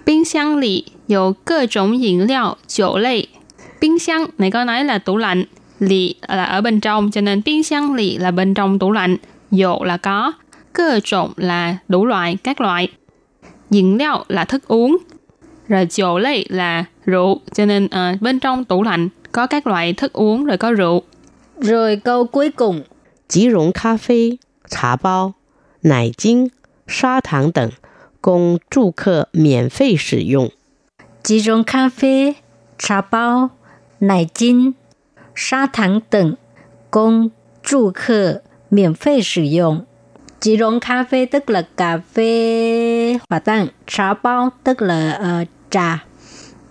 [0.04, 3.30] 冰箱里有各种饮料、酒类。
[3.80, 5.44] 冰箱 này có nói là tủ lạnh,
[5.80, 9.18] lì là ở bên trong, cho nên冰箱 lì là bên trong tủ lạnh,
[9.52, 10.34] dụ là có,
[10.78, 12.88] cơ trộn là đủ loại, các loại.
[13.70, 14.98] Dịnh liệu là thức uống,
[15.68, 19.94] rồi rượu lây là rượu, cho nên uh, bên trong tủ lạnh có các loại
[19.94, 21.02] thức uống rồi có rượu.
[21.58, 22.84] Rồi câu cuối cùng,
[23.28, 24.40] 即溶咖啡、
[24.70, 25.34] 茶包、
[25.82, 26.52] 奶精、
[26.88, 27.72] 砂糖等，
[28.22, 30.52] 供住客免费使用。
[31.24, 32.34] chỉ dùng cà phê,
[32.78, 33.50] trà bao,
[34.00, 34.74] nải chín,
[35.34, 36.36] sa thẳng等
[36.90, 37.32] 供
[37.64, 39.86] 住客免费使用。
[40.41, 45.49] Chỉ dùng cà phê tức là cà phê hòa tan, trà bao tức là uh,
[45.71, 46.05] trà,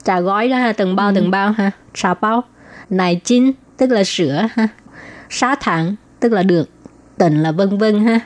[0.04, 2.44] trà gói đó ha, từng bao từng bao ha, trà bao.
[2.90, 4.68] Nải chín tức là sữa ha,
[5.30, 6.70] sa thẳng tức là được,
[7.18, 8.20] tần là vân vân ha.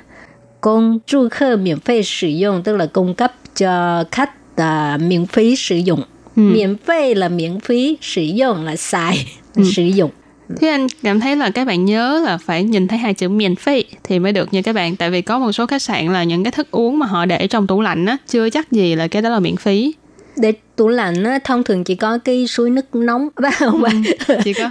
[0.62, 5.25] Công du khách miễn phí sử dụng tức là cung cấp cho khách à, miễn
[5.25, 6.04] phí sử dụng.
[6.36, 6.41] Ừ.
[6.41, 9.27] Miễn phí là miễn phí, sử dụng là xài,
[9.75, 10.12] sử dụng.
[10.60, 13.56] Thế anh cảm thấy là các bạn nhớ là phải nhìn thấy hai chữ miễn
[13.56, 14.96] phí thì mới được nha các bạn.
[14.96, 17.48] Tại vì có một số khách sạn là những cái thức uống mà họ để
[17.48, 19.94] trong tủ lạnh á, chưa chắc gì là cái đó là miễn phí.
[20.38, 23.94] Để tủ lạnh á, thông thường chỉ có cái suối nước nóng, không phải
[24.44, 24.70] Chỉ có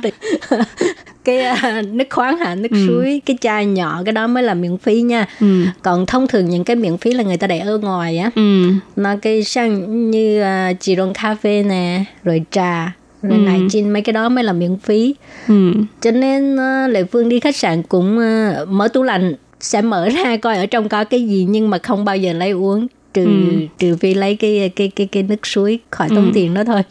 [1.25, 2.87] cái à, nước khoáng hả, nước Ừ.
[2.87, 5.27] suối, cái chai nhỏ cái đó mới là miễn phí nha.
[5.41, 5.65] ừ.
[5.83, 8.31] Còn thông thường những cái miễn phí là người ta để ở ngoài á.
[8.35, 8.71] Ừ.
[8.97, 13.43] nó cái sang như uh, chỉron cà phê nè rồi trà rồi Ừ.
[13.43, 15.15] nải chín mấy cái đó mới là miễn phí
[15.49, 15.73] Ừ.
[16.01, 20.09] cho nên uh, lệ phương đi khách sạn cũng uh, mở tủ lạnh sẽ mở
[20.09, 23.25] ra coi ở trong có cái gì nhưng mà không bao giờ lấy uống trừ
[23.25, 23.67] Ừ.
[23.79, 26.31] trừ phi lấy cái cái cái cái nước suối khỏi tốn Ừ.
[26.35, 26.83] tiền đó thôi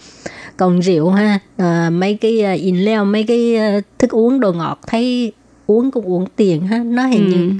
[0.57, 4.79] còn rượu ha à, mấy cái uh, 饮料 mấy cái uh, thức uống đồ ngọt
[4.87, 5.31] thấy
[5.67, 7.35] uống cũng uống tiền ha nó hình Ừ.
[7.37, 7.51] như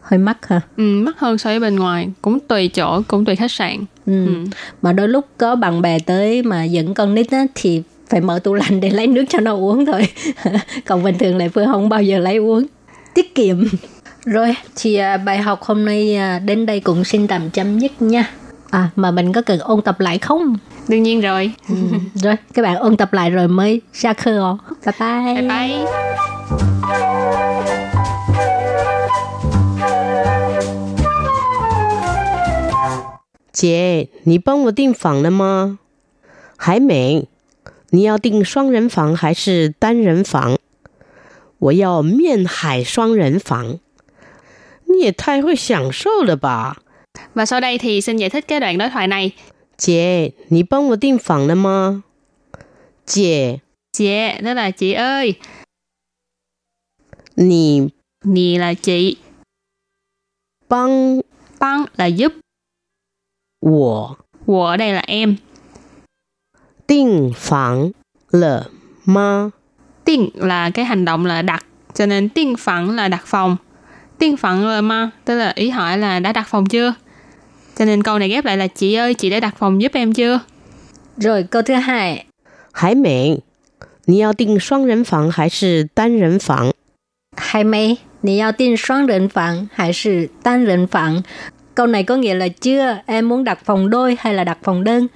[0.00, 3.36] hơi mắc ha Ừ, mắc hơn so với bên ngoài cũng tùy chỗ cũng tùy
[3.36, 4.26] khách sạn Ừ.
[4.26, 4.32] Ừ.
[4.82, 8.39] Mà đôi lúc có bạn bè tới mà dẫn con nít á, thì phải mở
[8.43, 10.07] tủ lạnh để lấy nước cho nó uống thôi.
[10.85, 12.65] Còn bình thường lại Phương không bao giờ lấy uống.
[13.13, 13.67] Tiết kiệm.
[14.25, 18.01] Rồi, thì à, bài học hôm nay à, đến đây cũng xin tạm chấm dứt
[18.01, 18.29] nha.
[18.69, 20.57] À, mà mình có cần ôn tập lại không?
[20.87, 21.75] đương nhiên rồi Ừ.
[22.13, 24.39] rồi, các bạn ôn tập lại rồi mới ra khơi.
[24.85, 25.33] Bye bye.
[25.35, 25.85] bye bye
[33.51, 35.79] 姐，你帮我订房了吗？
[36.55, 37.27] 还没。
[37.93, 40.57] 你要订双人房还是单人房？
[41.57, 43.79] 我要面海双人房。
[44.85, 46.77] 你也太会享受了吧！
[47.33, 49.31] và sau đây thì xin giải thích cái đoạn đối thoại này
[49.77, 52.03] 姐，你帮我订房了吗？
[53.05, 55.35] 姐， chị đó là chị ơi
[57.35, 57.89] 你
[58.25, 59.17] nì là chị
[60.67, 61.21] 帮
[61.59, 62.33] băng là giúp
[63.61, 65.37] 我 của ở đây là em
[66.87, 67.93] 订房
[68.31, 68.69] 了
[69.05, 69.51] 吗？
[70.05, 73.57] tiên là cái hành động là đặt cho nên tiên phẳng là đặt phòng
[74.17, 76.93] tiên phẳng là ma tức là ý hỏi là đã đặt phòng chưa
[77.77, 80.13] cho nên câu này ghép lại là chị ơi chị đã đặt phòng giúp em
[80.13, 80.39] chưa
[81.17, 82.25] Rồi, câu thứ hai.
[82.71, 83.43] 还没。
[84.05, 86.71] 你要订双人房还是单人房？
[87.35, 87.97] Hay mấy?
[88.21, 91.21] Nì yào tin xoắn rịnh phẳng hay là tan rịnh phẳng?
[91.75, 94.83] Câu này có nghĩa là chưa, em muốn đặt phòng đôi hay là đặt phòng
[94.83, 95.07] đơn?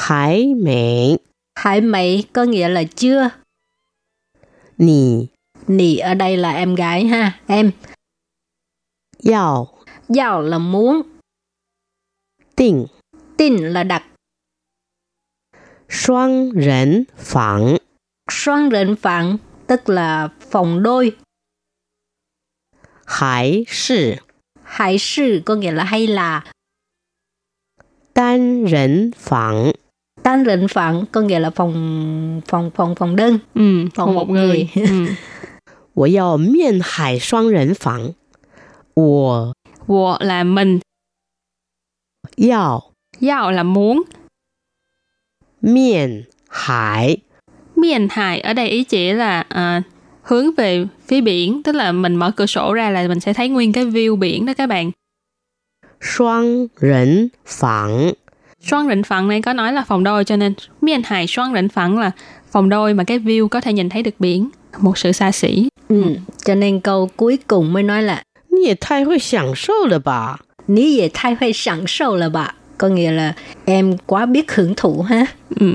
[0.00, 1.16] Hải mệnh
[1.54, 3.30] Hải mệnh có nghĩa là chưa.
[4.78, 5.26] Nì
[5.66, 7.70] Nì ở đây là em gái ha, em.
[9.18, 11.02] giàu giàu là muốn.
[12.56, 12.86] Tình
[13.36, 14.04] Tình là đặt.
[15.88, 17.76] Xoang rỉnh phẳng
[18.30, 19.36] Xoang rỉnh phẳng
[19.66, 21.16] tức là phòng đôi.
[23.06, 24.14] Hải sự
[24.62, 26.52] Hải sự có nghĩa là hay là.
[28.14, 29.72] Tan rỉnh phẳng
[30.23, 33.39] Tan rịnh phẳng có nghĩa là phòng phòng phòng phòng đơn.
[33.53, 33.61] ừ,
[33.95, 34.85] Phòng phòng một một người, người.
[34.87, 35.07] ừ.
[35.93, 38.13] 我要面海双人房。
[38.95, 39.53] 我
[39.87, 40.79] Wo là mình
[42.37, 42.91] 要
[43.21, 44.03] Yao là muốn
[45.61, 47.17] 面海
[47.75, 49.81] Miền hải ở đây ý chỉ là à,
[50.23, 53.49] hướng về phía biển tức là mình mở cửa sổ ra là mình sẽ thấy
[53.49, 54.91] nguyên cái view biển đó các bạn
[56.01, 58.13] 双人房。
[58.60, 61.68] Xoan rịnh phẳng này có nói là phòng đôi cho nên miền hải xoan rịnh
[61.68, 62.10] phẳng là
[62.50, 64.48] phòng đôi mà cái view có thể nhìn thấy được biển.
[64.80, 65.68] Một sự xa xỉ.
[65.88, 66.02] Ừ,
[66.44, 70.36] cho nên câu cuối cùng mới nói là Nhi thay hơi sẵn sâu là bà.
[70.68, 72.54] Nhi dễ thay hơi sẵn sâu là bà.
[72.78, 73.32] Có nghĩa là
[73.64, 75.26] em quá biết hưởng thụ ha.
[75.60, 75.72] Ừ.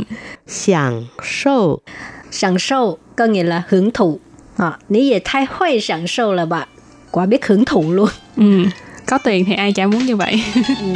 [0.47, 1.79] Sẵn sâu.
[2.31, 4.19] Sẵn sâu có nghĩa là hưởng thụ.
[4.57, 6.65] À, Nhi dễ thay hơi sẵn sâu là bà.
[7.11, 8.09] Quá biết hưởng thụ luôn.
[8.37, 8.63] Ừ.
[9.07, 10.43] Có tiền thì ai chả muốn như vậy.
[10.79, 10.95] ừ.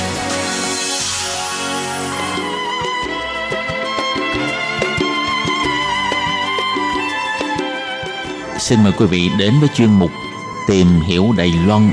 [8.71, 10.11] Xin mời quý vị đến với chuyên mục
[10.67, 11.91] Tìm hiểu Đài Loan.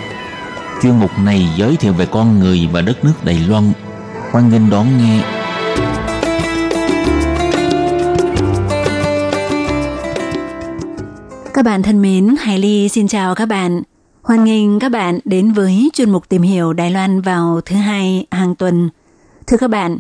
[0.82, 3.72] Chuyên mục này giới thiệu về con người và đất nước Đài Loan.
[4.30, 5.22] Hoan nghênh đón nghe.
[11.54, 13.82] Các bạn thân mến, Hải Ly xin chào các bạn.
[14.22, 18.26] Hoan nghênh các bạn đến với chuyên mục tìm hiểu Đài Loan vào thứ hai
[18.30, 18.88] hàng tuần.
[19.46, 19.98] Thưa các bạn,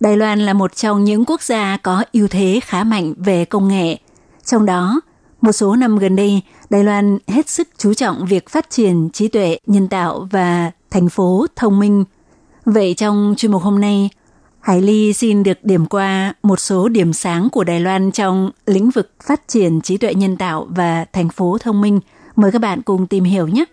[0.00, 3.68] Đài Loan là một trong những quốc gia có ưu thế khá mạnh về công
[3.68, 3.96] nghệ.
[4.44, 5.00] Trong đó,
[5.44, 9.28] một số năm gần đây, Đài Loan hết sức chú trọng việc phát triển trí
[9.28, 12.04] tuệ nhân tạo và thành phố thông minh.
[12.64, 14.10] Vậy trong chuyên mục hôm nay,
[14.60, 18.90] Hải Ly xin được điểm qua một số điểm sáng của Đài Loan trong lĩnh
[18.90, 22.00] vực phát triển trí tuệ nhân tạo và thành phố thông minh.
[22.36, 23.64] Mời các bạn cùng tìm hiểu nhé.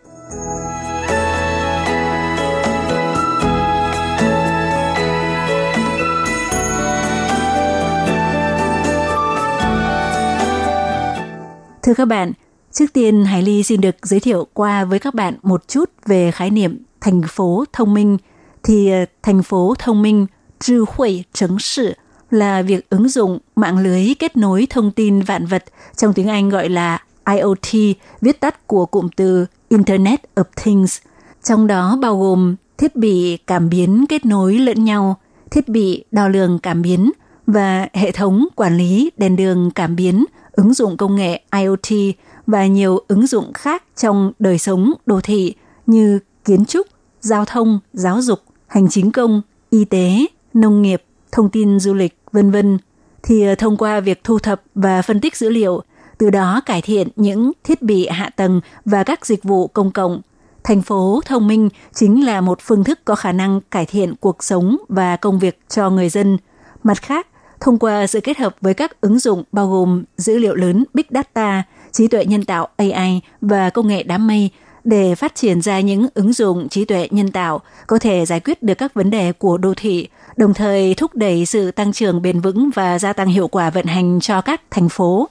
[11.92, 12.32] Thưa các bạn,
[12.72, 16.32] trước tiên Hải Ly xin được giới thiệu qua với các bạn một chút về
[16.32, 18.18] khái niệm thành phố thông minh.
[18.64, 20.26] Thì ờ, thành phố thông minh,
[20.60, 21.94] trư huệ chứng sự
[22.30, 25.64] là việc ứng dụng mạng lưới kết nối thông tin vạn vật
[25.96, 30.98] trong tiếng Anh gọi là IoT, viết tắt của cụm từ Internet of Things.
[31.44, 35.18] Trong đó bao gồm thiết bị cảm biến kết nối lẫn nhau,
[35.52, 37.12] thiết bị đo lường cảm biến,
[37.52, 42.16] và hệ thống quản lý đèn đường cảm biến– ứng dụng công nghệ IoT
[42.48, 46.88] và nhiều ứng dụng khác trong đời sống đô thị như kiến trúc,
[47.22, 52.18] giao thông, giáo dục, hành chính công, y tế, nông nghiệp, thông tin du lịch,
[52.32, 52.78] vân vân
[53.24, 55.82] thì ờ, thông qua việc thu thập và phân tích dữ liệu,
[56.18, 60.22] từ đó cải thiện những thiết bị hạ tầng và các dịch vụ công cộng.
[60.64, 64.44] Thành phố thông minh chính là một phương thức có khả năng cải thiện cuộc
[64.44, 66.38] sống và công việc cho người dân.
[66.84, 67.28] Mặt khác,
[67.62, 71.06] thông qua sự kết hợp với các ứng dụng bao gồm dữ liệu lớn Big
[71.10, 74.50] Data, trí tuệ nhân tạo AI và công nghệ đám mây
[74.84, 78.64] để phát triển ra những ứng dụng trí tuệ nhân tạo có thể giải quyết
[78.64, 82.40] được các vấn đề của đô thị, đồng thời thúc đẩy sự tăng trưởng bền
[82.40, 85.30] vững và gia tăng hiệu quả vận hành cho các thành phố.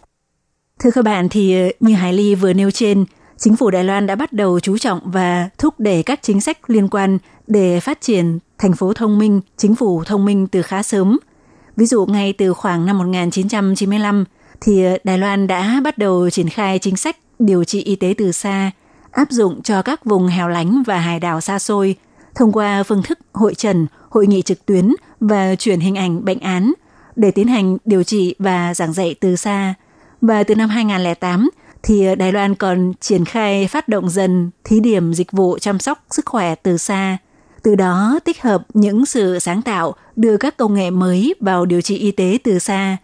[0.78, 3.04] Thưa các bạn thì ờ, như Hải Ly vừa nêu trên,
[3.36, 6.70] chính phủ Đài Loan đã bắt đầu chú trọng và thúc đẩy các chính sách
[6.70, 10.82] liên quan để phát triển thành phố thông minh, chính phủ thông minh từ khá
[10.82, 11.18] sớm–
[11.80, 14.24] Ví dụ ngay từ khoảng năm 1995
[14.60, 18.14] thì ờ, Đài Loan đã bắt đầu triển khai chính sách điều trị y tế
[18.18, 18.70] từ xa,
[19.10, 21.96] áp dụng cho các vùng hẻo lánh và hải đảo xa xôi
[22.34, 26.40] thông qua phương thức hội trần, hội nghị trực tuyến và chuyển hình ảnh bệnh
[26.40, 26.72] án
[27.16, 29.74] để tiến hành điều trị và giảng dạy từ xa.
[30.20, 31.50] Và từ năm 2008
[31.82, 35.78] thì ờ, Đài Loan còn triển khai phát động dần thí điểm dịch vụ chăm
[35.78, 37.18] sóc sức khỏe từ xa–
[37.62, 41.80] từ đó tích hợp những sự sáng tạo đưa các công nghệ mới vào điều
[41.80, 42.96] trị y tế từ xa.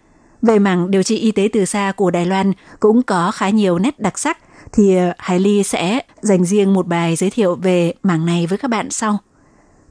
[0.42, 3.78] Về mảng điều trị y tế từ xa của Đài Loan cũng có khá nhiều
[3.78, 4.38] nét đặc sắc,
[4.72, 8.58] thì ờ, Hải Ly sẽ dành riêng một bài giới thiệu về mảng này với
[8.58, 9.18] các bạn sau.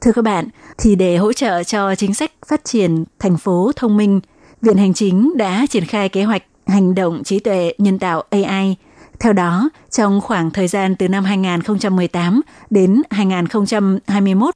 [0.02, 0.48] Thưa các bạn,
[0.78, 4.20] thì để hỗ trợ cho chính sách phát triển thành phố thông minh,
[4.62, 8.76] Viện Hành Chính đã triển khai kế hoạch hành động trí tuệ nhân tạo AI
[9.20, 14.56] theo đó, trong khoảng thời gian từ năm 2018 đến 2021,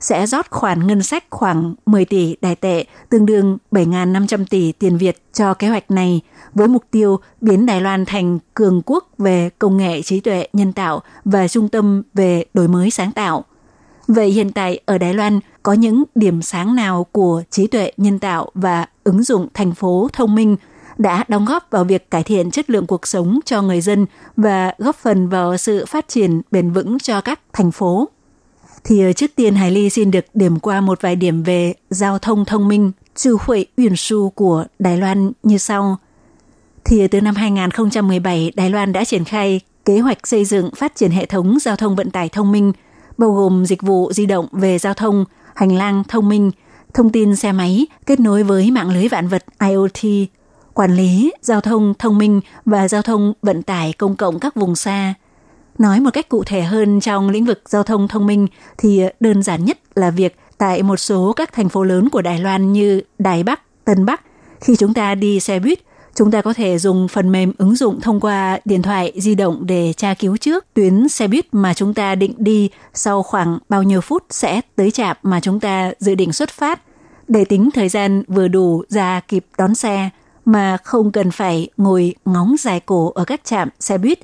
[0.00, 4.98] sẽ rót khoản ngân sách khoảng 10 tỷ đài tệ, tương đương 7.500 tỷ tiền
[4.98, 6.20] Việt cho kế hoạch này,
[6.54, 10.72] với mục tiêu biến Đài Loan thành cường quốc về công nghệ trí tuệ nhân
[10.72, 13.44] tạo và trung tâm về đổi mới sáng tạo.
[14.08, 18.18] Vậy hiện tại ở Đài Loan có những điểm sáng nào của trí tuệ nhân
[18.18, 20.56] tạo và ứng dụng thành phố thông minh
[20.98, 24.74] đã đóng góp vào việc cải thiện chất lượng cuộc sống cho người dân và
[24.78, 28.08] góp phần vào sự phát triển bền vững cho các thành phố.
[28.84, 32.18] Thì ờ, trước tiên Hải Ly xin được điểm qua một vài điểm về giao
[32.18, 35.96] thông thông minh, Trừ Huệ Uyển Su của Đài Loan như sau.
[36.84, 40.96] Thì ờ, từ năm 2017, Đài Loan đã triển khai kế hoạch xây dựng phát
[40.96, 42.72] triển hệ thống giao thông vận tải thông minh,
[43.18, 45.24] bao gồm dịch vụ di động về giao thông,
[45.54, 46.50] hành lang thông minh,
[46.94, 50.28] thông tin xe máy kết nối với mạng lưới vạn vật IoT,
[50.78, 54.76] quản lý giao thông thông minh và giao thông vận tải công cộng các vùng
[54.76, 55.14] xa.
[55.78, 58.46] Nói một cách cụ thể hơn trong lĩnh vực giao thông thông minh
[58.78, 62.38] thì đơn giản nhất là việc tại một số các thành phố lớn của Đài
[62.38, 64.22] Loan như Đài Bắc, Tân Bắc,
[64.60, 65.78] khi chúng ta đi xe buýt,
[66.14, 69.66] chúng ta có thể dùng phần mềm ứng dụng thông qua điện thoại di động
[69.66, 73.82] để tra cứu trước tuyến xe buýt mà chúng ta định đi sau khoảng bao
[73.82, 76.80] nhiêu phút sẽ tới trạm mà chúng ta dự định xuất phát
[77.28, 80.10] để tính thời gian vừa đủ ra kịp đón xe
[80.48, 84.18] mà không cần phải ngồi ngóng dài cổ ở các trạm xe buýt.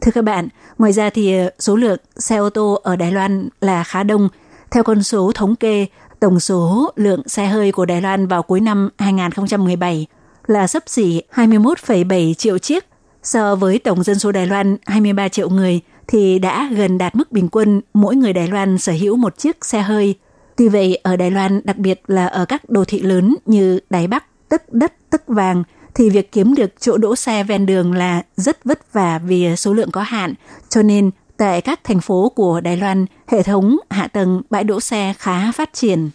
[0.00, 3.48] Thưa các bạn, ngoài ra thì ờ, số lượng xe ô tô ở Đài Loan
[3.60, 4.28] là khá đông.
[4.70, 5.86] Theo con số thống kê,
[6.20, 10.06] tổng số lượng xe hơi của Đài Loan vào cuối năm 2017
[10.46, 12.84] là sấp xỉ 21,7 triệu chiếc.
[13.22, 17.32] So với tổng dân số Đài Loan 23 triệu người thì đã gần đạt mức
[17.32, 20.14] bình quân mỗi người Đài Loan sở hữu một chiếc xe hơi.
[20.56, 24.06] Tuy vậy, ở Đài Loan, đặc biệt là ở các đô thị lớn như Đài
[24.06, 24.24] Bắc,
[24.54, 25.62] tức đất, tức vàng,
[25.94, 29.72] thì việc kiếm được chỗ đỗ xe ven đường là rất vất vả vì số
[29.72, 30.34] lượng có hạn.
[30.68, 34.80] Cho nên, tại các thành phố của Đài Loan, hệ thống hạ tầng bãi đỗ
[34.80, 36.10] xe khá phát triển.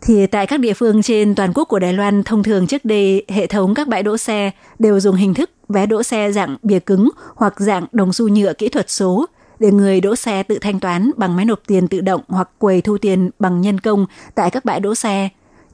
[0.00, 3.24] Thì tại các địa phương trên toàn quốc của Đài Loan, thông thường trước đây
[3.28, 6.78] hệ thống các bãi đỗ xe đều dùng hình thức vé đỗ xe dạng bìa
[6.78, 9.26] cứng hoặc dạng đồng xu nhựa kỹ thuật số
[9.58, 12.80] để người đỗ xe tự thanh toán bằng máy nộp tiền tự động hoặc quầy
[12.80, 15.28] thu tiền bằng nhân công tại các bãi đỗ xe.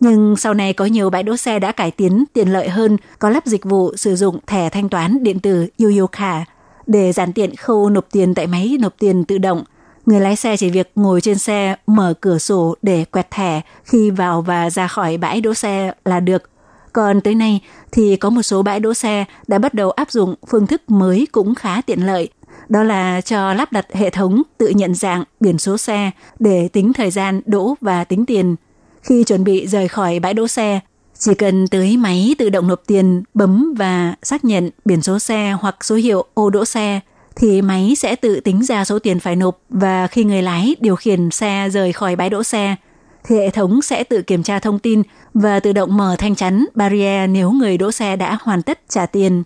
[0.04, 3.30] Nhưng sau này có nhiều bãi đỗ xe đã cải tiến tiện lợi hơn, có
[3.30, 6.44] lắp dịch vụ sử dụng thẻ thanh toán điện tử Yoyoka
[6.86, 9.64] để giản tiện khâu nộp tiền tại máy nộp tiền tự động.
[10.06, 14.10] Người lái xe chỉ việc ngồi trên xe, mở cửa sổ để quẹt thẻ khi
[14.10, 16.50] vào và ra khỏi bãi đỗ xe là được.
[16.92, 17.60] Còn tới nay
[17.92, 21.26] thì có một số bãi đỗ xe đã bắt đầu áp dụng phương thức mới
[21.32, 22.28] cũng khá tiện lợi.
[22.68, 26.92] Đó là cho lắp đặt hệ thống tự nhận dạng biển số xe để tính
[26.92, 28.56] thời gian đỗ và tính tiền.
[29.04, 30.80] Khi chuẩn bị rời khỏi bãi đỗ xe,
[31.18, 35.56] chỉ cần tới máy tự động nộp tiền, bấm và xác nhận biển số xe
[35.60, 37.00] hoặc số hiệu ô đỗ xe,
[37.36, 40.96] thì máy sẽ tự tính ra số tiền phải nộp và khi người lái điều
[40.96, 42.76] khiển xe rời khỏi bãi đỗ xe,
[43.24, 45.02] thì hệ thống sẽ tự kiểm tra thông tin
[45.34, 49.06] và tự động mở thanh chắn barrier nếu người đỗ xe đã hoàn tất trả
[49.06, 49.42] tiền.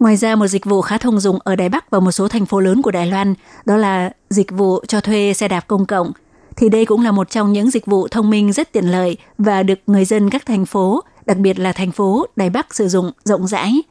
[0.00, 2.46] Ngoài ra một dịch vụ khá thông dụng ở Đài Bắc và một số thành
[2.46, 3.34] phố lớn của Đài Loan
[3.64, 6.12] đó là dịch vụ cho thuê xe đạp công cộng.
[6.56, 9.62] Thì đây cũng là một trong những dịch vụ thông minh rất tiện lợi và
[9.62, 13.10] được người dân các thành phố, đặc biệt là thành phố Đài Bắc sử dụng
[13.24, 13.82] rộng rãi.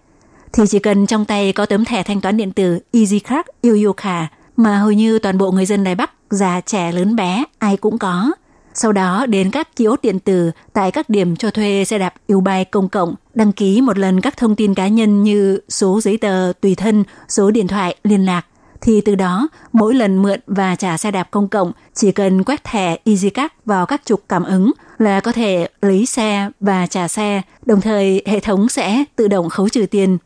[0.54, 4.78] Thì chỉ cần trong tay có tấm thẻ thanh toán điện tử EasyCard Yoyoka mà
[4.78, 8.32] hầu như toàn bộ người dân Đài Bắc, già trẻ lớn bé, ai cũng có.
[8.74, 12.42] Sau đó đến các kiosk điện tử tại các điểm cho thuê xe đạp yêu
[12.42, 16.18] bay công cộng, đăng ký một lần các thông tin cá nhân như số giấy
[16.18, 18.46] tờ tùy thân, số điện thoại liên lạc.
[18.82, 22.64] Thì từ đó, mỗi lần mượn và trả xe đạp công cộng chỉ cần quét
[22.64, 27.42] thẻ EasyCard vào các trục cảm ứng là có thể lấy xe và trả xe,
[27.66, 30.18] đồng thời hệ thống sẽ tự động khấu trừ tiền.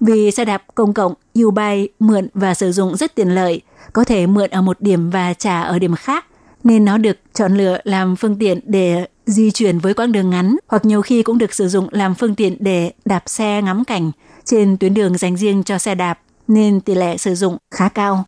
[0.00, 3.60] Vì xe đạp công cộng, U-Bike mượn và sử dụng rất tiện lợi,
[3.92, 6.26] có thể mượn ở một điểm và trả ở điểm khác
[6.64, 10.56] nên nó được chọn lựa làm phương tiện để di chuyển với quãng đường ngắn
[10.68, 14.10] hoặc nhiều khi cũng được sử dụng làm phương tiện để đạp xe ngắm cảnh
[14.44, 16.18] trên tuyến đường dành riêng cho xe đạp
[16.54, 18.24] nên tỷ lệ sử dụng khá cao.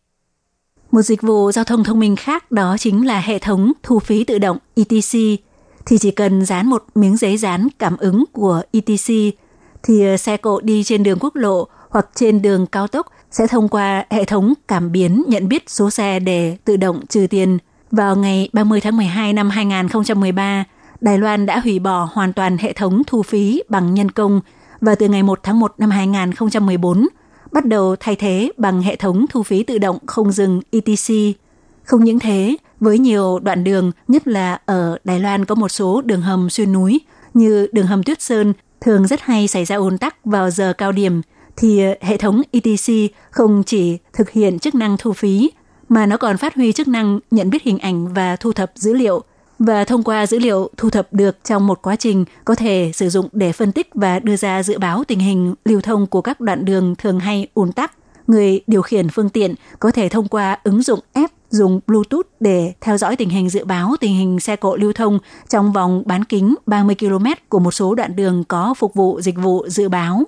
[0.91, 4.23] Một dịch vụ giao thông thông minh khác đó chính là hệ thống thu phí
[4.23, 5.39] tự động ETC
[5.85, 9.35] thì chỉ cần dán một miếng giấy dán cảm ứng của ETC
[9.83, 13.67] thì xe cộ đi trên đường quốc lộ hoặc trên đường cao tốc sẽ thông
[13.67, 17.57] qua hệ thống cảm biến nhận biết số xe để tự động trừ tiền
[17.91, 20.63] vào ngày 30 tháng 12 năm 2013,
[21.01, 24.41] Đài Loan đã hủy bỏ hoàn toàn hệ thống thu phí bằng nhân công
[24.81, 27.07] và từ ngày 1 tháng 1 năm 2014
[27.55, 31.37] bắt đầu thay thế bằng hệ thống thu phí tự động không dừng ETC.
[31.83, 36.01] Không những thế, với nhiều đoạn đường, nhất là ở Đài Loan có một số
[36.01, 37.01] đường hầm xuyên núi
[37.33, 40.91] như đường hầm Tuyết Sơn thường rất hay xảy ra ồn tắc vào giờ cao
[40.91, 41.21] điểm,
[41.57, 45.51] thì hệ thống ETC không chỉ thực hiện chức năng thu phí
[45.89, 48.93] mà nó còn phát huy chức năng nhận biết hình ảnh và thu thập dữ
[48.93, 49.23] liệu
[49.59, 53.09] và thông qua dữ liệu thu thập được trong một quá trình có thể sử
[53.09, 56.39] dụng để phân tích và đưa ra dự báo tình hình lưu thông của các
[56.39, 57.91] đoạn đường thường hay ùn tắc.
[58.27, 62.73] Người điều khiển phương tiện có thể thông qua ứng dụng app dùng Bluetooth để
[62.81, 66.23] theo dõi tình hình dự báo tình hình xe cộ lưu thông trong vòng bán
[66.23, 70.23] kính 30 km của một số đoạn đường có phục vụ dịch vụ dự báo.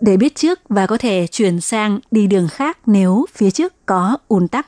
[0.00, 4.18] Để biết trước và có thể chuyển sang đi đường khác nếu phía trước có
[4.28, 4.66] ùn tắc.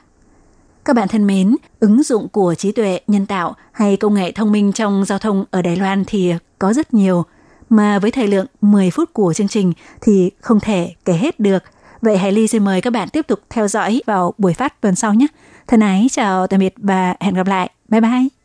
[0.85, 4.51] Các bạn thân mến, ứng dụng của trí tuệ nhân tạo hay công nghệ thông
[4.51, 7.25] minh trong giao thông ở Đài Loan thì có rất nhiều,
[7.69, 11.63] mà với thời lượng 10 phút của chương trình thì không thể kể hết được.
[12.01, 14.95] Vậy Hải Ly xin mời các bạn tiếp tục theo dõi vào buổi phát tuần
[14.95, 15.27] sau nhé.
[15.67, 17.69] Thân ái chào tạm biệt và hẹn gặp lại.
[17.89, 18.44] Bye bye.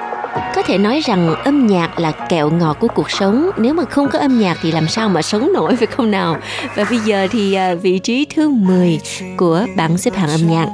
[0.61, 3.49] Có thể nói rằng âm nhạc là kẹo ngọt của cuộc sống.
[3.57, 6.37] Nếu mà không có âm nhạc thì làm sao mà sống nổi phải không nào?
[6.75, 8.99] Và bây giờ thì à, vị trí thứ 10
[9.37, 10.67] của bảng xếp hạng âm nhạc.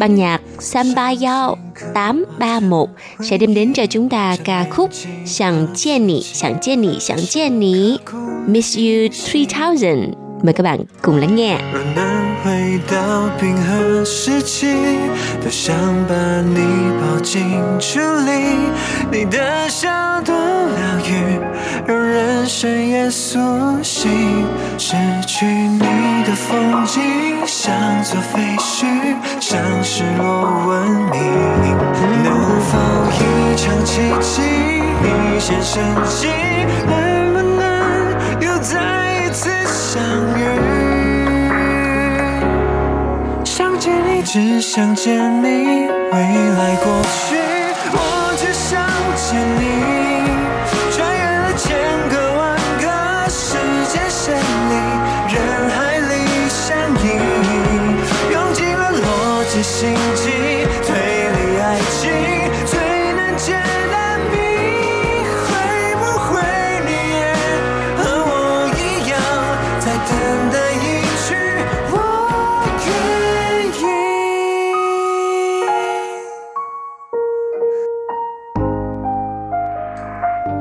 [0.00, 1.56] Ban nhạc Samba Yao
[1.94, 2.88] 831
[3.20, 4.90] sẽ đem đến cho chúng ta ca khúc
[5.26, 7.96] Sẵn Chiên Nì, Sẵn Chiên Nì, Sẵn Chiên Nì
[8.46, 10.14] Miss You 3000.
[10.42, 11.58] Mời các bạn cùng lắng nghe.
[12.74, 14.66] 回到冰河时期，
[15.40, 15.76] 多想
[16.08, 16.58] 把你
[17.00, 18.68] 抱进处理。
[19.12, 19.88] 你的笑
[20.24, 21.38] 多疗愈，
[21.86, 23.38] 让人深夜苏
[23.80, 24.10] 醒。
[24.76, 25.78] 失去你
[26.26, 27.00] 的风景，
[27.46, 27.72] 像
[28.02, 28.86] 座废墟，
[29.38, 31.22] 像失落文明。
[32.24, 32.76] 能否
[33.20, 34.42] 一场奇迹，
[35.04, 36.26] 一线生机？
[36.88, 40.02] 能不能又再一次相
[40.36, 40.83] 遇？
[43.84, 46.18] 见你只想见你，未
[46.56, 47.36] 来过去，
[47.92, 48.80] 我只想
[49.14, 49.73] 见你。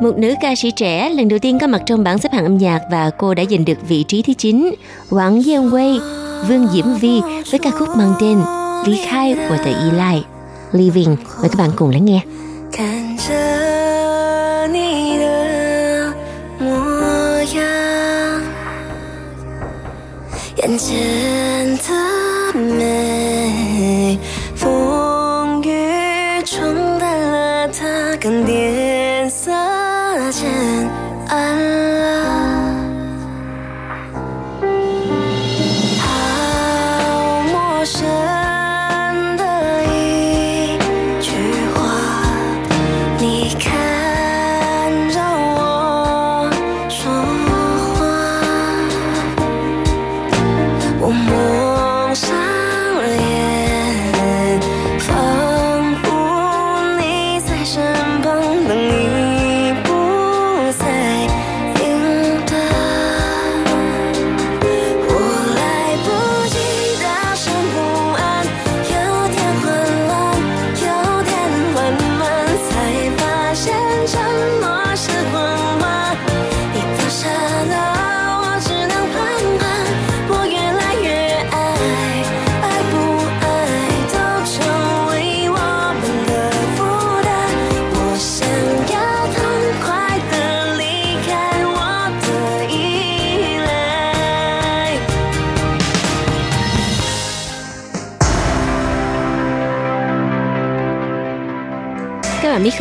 [0.03, 2.57] Một nữ ca sĩ trẻ lần đầu tiên có mặt trong bảng xếp hạng âm
[2.57, 4.73] nhạc và cô đã giành được vị trí thứ 9.
[5.09, 5.99] Wang Yeongwei,
[6.47, 8.41] Vương Diễm Vi với ca khúc mang tên
[8.85, 10.23] Lý Khai của tờ Y Lai.
[10.71, 12.21] Living, mời các bạn cùng lắng nghe.
[20.57, 22.03] 괜찮다면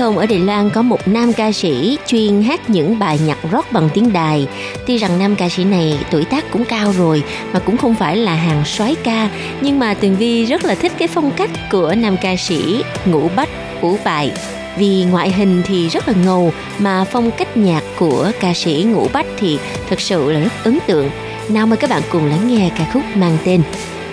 [0.02, 3.72] không, ở Đài Loan có một nam ca sĩ chuyên hát những bài nhạc rock
[3.72, 4.46] bằng tiếng đài.
[4.86, 7.22] Tuy rằng nam ca sĩ này tuổi tác cũng cao rồi
[7.52, 9.30] mà cũng không phải là hàng soái ca,
[9.60, 13.28] nhưng mà Tường Vi rất là thích cái phong cách của nam ca sĩ Ngũ
[13.36, 13.48] Bách
[13.80, 14.30] Vũ Bài.
[14.78, 19.08] Vì ngoại hình thì rất là ngầu mà phong cách nhạc của ca sĩ Ngũ
[19.12, 21.10] Bách thì thật sự là rất ấn tượng.
[21.48, 23.62] Nào mời các bạn cùng lắng nghe ca khúc mang tên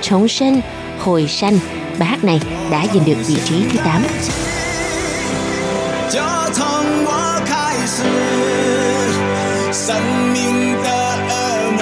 [0.01, 0.61] Trống sinh,
[0.99, 1.59] hồi sanh.
[1.99, 4.01] Bài hát này đã giành được vị trí thứ 8.
[6.09, 6.19] 就
[6.53, 6.65] 从
[7.05, 7.11] 我
[7.45, 8.01] 开始，
[9.71, 9.95] 生
[10.33, 10.89] 命的
[11.29, 11.33] 恶
[11.77, 11.81] 魔，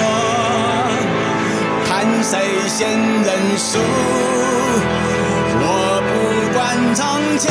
[1.86, 1.88] 看
[2.22, 2.32] 谁
[2.68, 2.78] 先
[3.22, 3.78] 认输。
[5.60, 5.64] 我
[6.08, 6.12] 不
[6.52, 6.58] 管
[6.94, 7.00] 从
[7.38, 7.50] 前，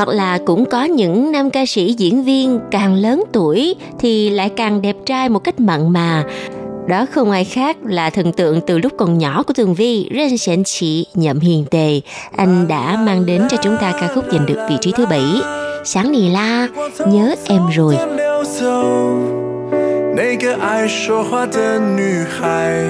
[0.00, 4.50] hoặc là cũng có những nam ca sĩ diễn viên càng lớn tuổi thì lại
[4.56, 6.24] càng đẹp trai một cách mặn mà
[6.88, 10.38] đó không ai khác là thần tượng từ lúc còn nhỏ của Tường Vi, Ren
[10.38, 12.00] Sển Chỉ, Nhậm Hiền Tề.
[12.36, 15.24] Anh đã mang đến cho chúng ta ca khúc giành được vị trí thứ bảy.
[15.84, 16.68] Sáng nì la,
[17.06, 17.96] nhớ em rồi.
[20.16, 22.82] 那个爱说话的女孩，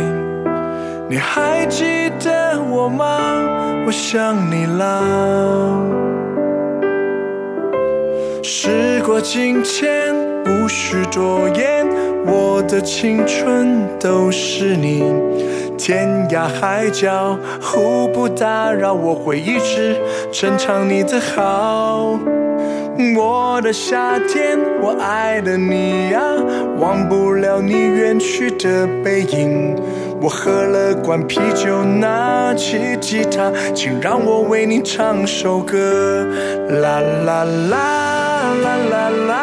[1.11, 1.85] 你还记
[2.25, 3.85] 得我吗？
[3.85, 6.20] 我想你了。
[8.44, 10.16] 时过境迁，
[10.46, 11.88] 无需多言，
[12.26, 15.04] 我的青春都是你。
[15.78, 19.96] 天涯海角互不打扰，我会一直
[20.32, 22.20] 珍藏你的好。
[23.16, 26.22] 我的夏天，我爱的你呀，
[26.80, 29.76] 忘不了你远去的背影。
[30.20, 36.26] 我喝了罐啤酒，拿起吉他，请让我为你唱首歌，
[36.70, 38.11] 啦啦啦。
[38.42, 39.34] 啦啦啦，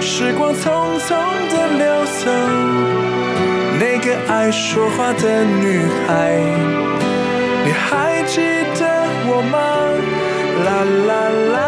[0.00, 1.08] 时光匆匆
[1.50, 2.30] 的流走，
[3.78, 6.32] 那个爱说话的女孩，
[7.64, 8.40] 你还记
[8.78, 8.80] 得
[9.26, 9.54] 我吗？
[10.64, 10.68] 啦
[11.08, 11.10] 啦
[11.54, 11.58] 啦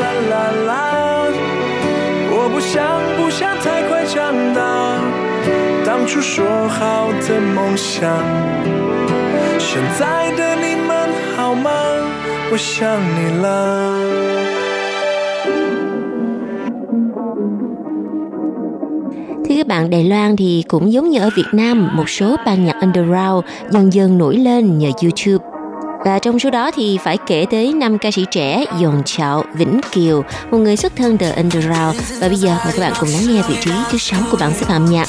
[0.00, 0.32] 啦啦
[0.66, 0.70] 啦，
[2.30, 2.74] 我不想
[3.16, 4.60] 不想太快长大，
[5.84, 8.22] 当初说好的梦想，
[9.58, 11.70] 现在的你们好吗？
[12.52, 14.53] 我想你了。
[19.54, 22.80] Với các bạn, Đài Loan thì cũng giống như ở Việt Nam, một số ban nhạc
[22.80, 25.44] underground dần dần nổi lên nhờ YouTube.
[26.04, 29.80] Và trong số đó thì phải kể tới năm ca sĩ trẻ Dồn Chạo, Vĩnh
[29.92, 31.96] Kiều, một người xuất thân từ underground.
[32.20, 34.54] Và bây giờ mời các bạn cùng lắng nghe vị trí thứ sáu của bảng
[34.54, 35.08] xếp hạng nhạc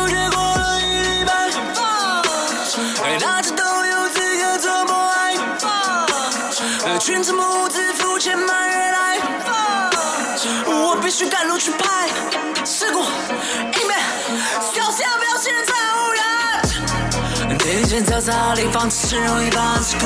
[7.23, 9.19] 这么物质肤浅务却来
[10.65, 12.07] 我必须赶路去拍
[12.65, 13.95] 事故，一面。
[14.73, 20.05] 表心不要现在无人点一盏较早的地方吃容易胖的故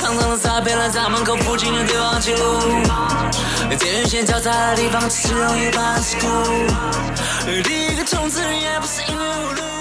[0.00, 2.60] 肮脏的照片了在门口附近的丢记录。
[3.76, 6.26] 点一些较早的地方吃容易胖的故
[7.64, 9.73] 第一个冲刺也不是因为无路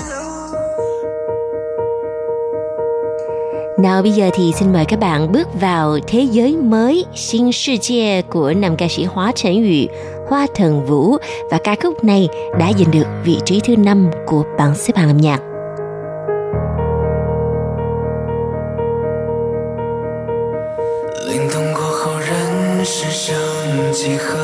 [3.82, 8.76] Nào bây giờ thì xin mời các bạn bước vào thế giới mới新世界 của nam
[8.76, 9.94] ca sĩ Hóa Trấn Yu,
[10.28, 11.16] Hoa Thần Vũ
[11.50, 15.08] và ca khúc này đã giành được vị trí thứ năm của bảng xếp hạng
[15.08, 15.40] âm nhạc.
[21.30, 23.36] 灵动过后，人生像
[23.92, 24.38] 几何，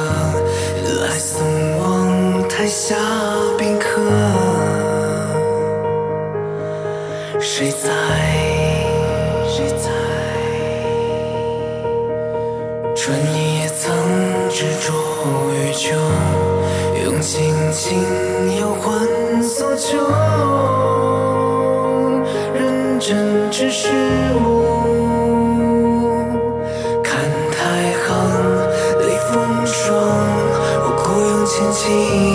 [1.01, 1.45] 来送
[1.78, 2.95] 往台下
[3.59, 4.01] 宾客。
[7.41, 8.07] 谁在？
[23.90, 23.96] 是
[24.36, 24.46] 我，
[27.04, 27.10] 看
[27.52, 27.58] 太
[28.06, 28.08] 行
[29.00, 29.98] 雷风霜，
[30.84, 32.28] 我孤勇前进。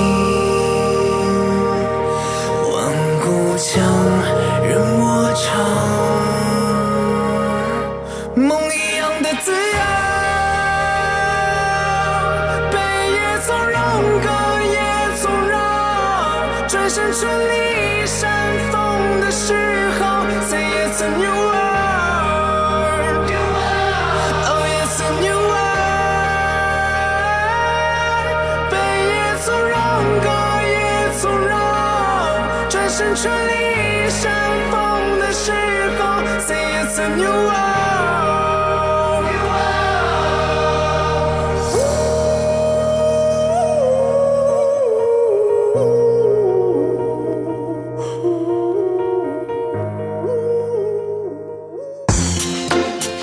[33.15, 34.33] 转身春里山
[34.73, 35.53] 峰的时
[36.01, 36.05] 候
[36.41, 37.55] ，Say yes a new world。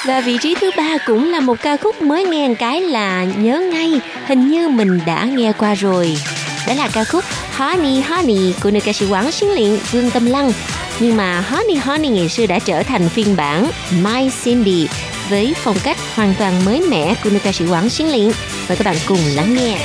[0.05, 3.23] Và vị trí thứ ba cũng là một ca khúc mới nghe một cái là
[3.23, 6.17] nhớ ngay, hình như mình đã nghe qua rồi.
[6.67, 7.23] Đó là ca khúc
[7.57, 10.51] Honey Honey của nữ ca sĩ Quảng Xuyến Liện, Vương Tâm Lăng.
[10.99, 14.87] Nhưng mà Honey Honey ngày xưa đã trở thành phiên bản My Cindy
[15.28, 18.30] với phong cách hoàn toàn mới mẻ của nữ ca sĩ Quảng Xuyến Liện.
[18.68, 19.78] Mời các bạn cùng lắng nghe.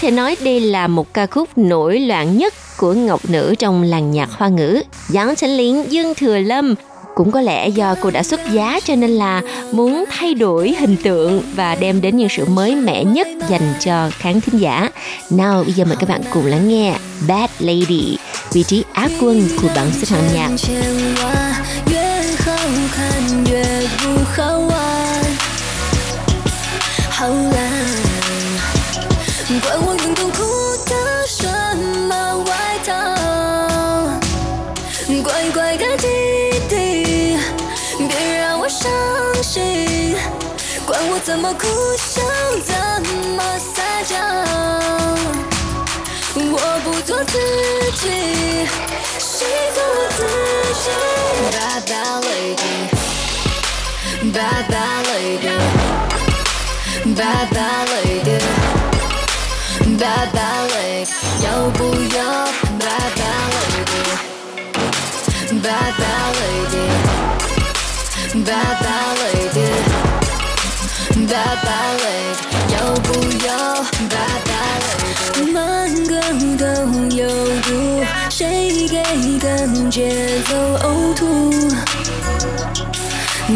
[0.00, 4.10] Thể nói đây là một ca khúc nổi loạn nhất của ngọc nữ trong làng
[4.10, 4.82] nhạc hoa ngữ.
[5.08, 6.74] Giáng Chánh Liễn Dương Thừa Lâm
[7.14, 9.42] cũng có lẽ do cô đã xuất giá cho nên là
[9.72, 14.10] muốn thay đổi hình tượng và đem đến những sự mới mẻ nhất dành cho
[14.12, 14.90] khán thính giả.
[15.30, 16.94] Nào bây giờ mời các bạn cùng lắng nghe
[17.28, 18.18] Bad Lady,
[18.52, 20.50] vị trí á quân của bảng xếp hạng nhạc.
[27.18, 27.67] 千万
[29.50, 29.56] 越好看越不好玩，好烂。
[29.60, 30.36] 怪我运动裤
[30.84, 30.92] 的
[31.26, 31.46] 什
[32.06, 32.12] 么
[32.44, 32.52] 外
[32.84, 32.90] 套，
[35.22, 36.06] 乖乖的弟
[36.68, 36.74] 弟，
[38.06, 38.90] 别让我伤
[39.42, 40.16] 心。
[40.86, 42.20] 管我怎么哭笑，
[42.64, 42.74] 怎
[43.36, 44.16] 么撒娇。
[46.40, 47.38] 我不做自
[47.96, 48.04] 己，
[49.18, 50.18] 谁做我自
[50.74, 50.86] 己
[51.52, 52.20] ？Bad bad
[54.32, 55.02] lady，bad bad
[57.14, 58.07] lady，bad bad lady.
[59.98, 61.06] Bad lady，
[61.42, 61.82] 要不
[62.14, 62.18] 要
[62.78, 63.46] ？Bad bad
[65.58, 66.30] lady，bad bad
[68.44, 69.70] lady，bad bad lady。
[71.28, 73.08] Bad bad lady，要不
[73.44, 73.48] 要
[74.08, 75.56] ？Bad bad lady，满
[76.06, 76.10] 个
[76.56, 76.64] 都
[77.16, 77.20] 有
[77.62, 77.68] 毒，
[78.30, 78.38] 谁
[78.88, 78.94] 给
[79.40, 79.46] 的
[79.90, 79.98] 节
[80.48, 80.50] 奏
[80.86, 81.26] 呕吐？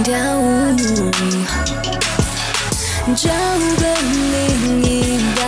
[0.02, 0.42] 跳舞，
[3.14, 3.28] 找
[3.78, 4.86] 个另一
[5.36, 5.40] 半，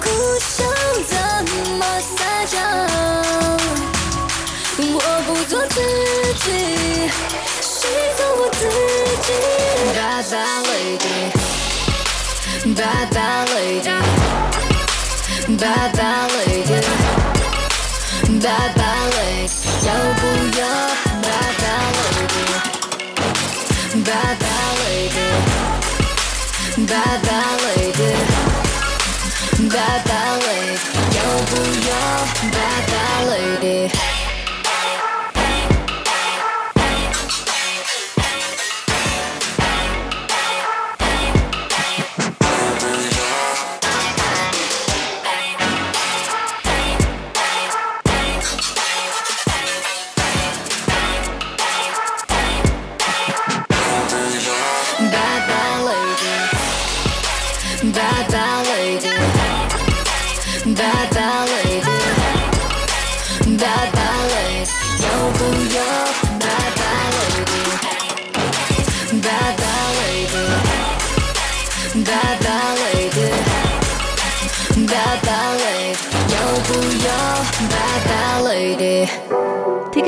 [0.00, 0.08] 哭
[0.40, 0.64] 笑，
[1.08, 1.14] 怎
[1.78, 2.14] 么撒
[2.46, 2.56] 娇，
[4.78, 5.80] 我不做自
[6.44, 6.46] 己，
[7.60, 8.60] 谁做我自
[9.22, 9.28] 己
[9.94, 10.62] ？Bad bad
[12.64, 13.44] lady，bad bad
[15.54, 19.48] lady，bad bad lady，bad bad lady，
[19.86, 19.88] 要
[20.20, 20.22] 不
[20.58, 20.62] 要
[21.24, 24.74] ？Bad bad lady，bad bad
[26.86, 28.43] lady，bad bad lady。
[29.73, 30.77] Bad bad lady，
[31.15, 31.51] 要不
[31.87, 31.91] 要？
[32.51, 34.12] Bad bad lady。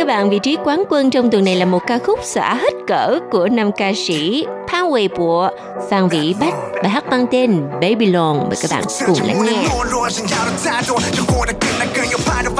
[0.07, 3.19] Bạn, vị trí quán quân trong tuần này là một ca khúc xả hết cỡ
[3.31, 5.49] của nam ca sĩ Phan Wei Bộ,
[5.91, 6.55] Phan Vĩ Bách.
[6.83, 8.39] Bài hát mang tên Babylon.
[8.39, 9.65] Mời các bạn cùng lắng nghe.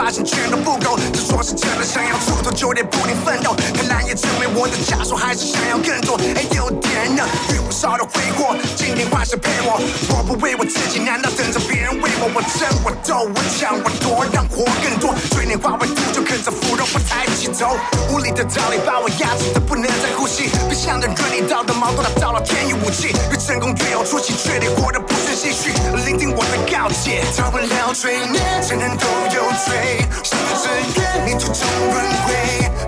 [0.07, 0.97] 发现全都不够。
[1.13, 3.57] 只说是真的，想要出头就得不停奋斗。
[3.75, 6.15] 看蓝也成为我的枷锁，还是想要更多。
[6.37, 9.83] 哎，有点呢，遇不少的挥霍，今天换谁陪我？
[10.15, 12.31] 我不为我自己，难道等着别人为我？
[12.33, 15.13] 我争，我斗，我抢，我夺，让活更多。
[15.35, 17.75] 嘴脸化为土，就啃着腐肉，不抬起头。
[18.09, 23.11] 无力的道理把我压制的不能再呼吸，别想着润你道德矛盾，它到了天与武器。
[23.33, 25.75] 越成功越有出息，却得活得不胜唏嘘。
[26.07, 28.39] 聆听我的告诫，逃不了罪孽，
[28.71, 29.96] 人人都有罪。
[30.24, 32.34] 生于自愿，泥土中轮回，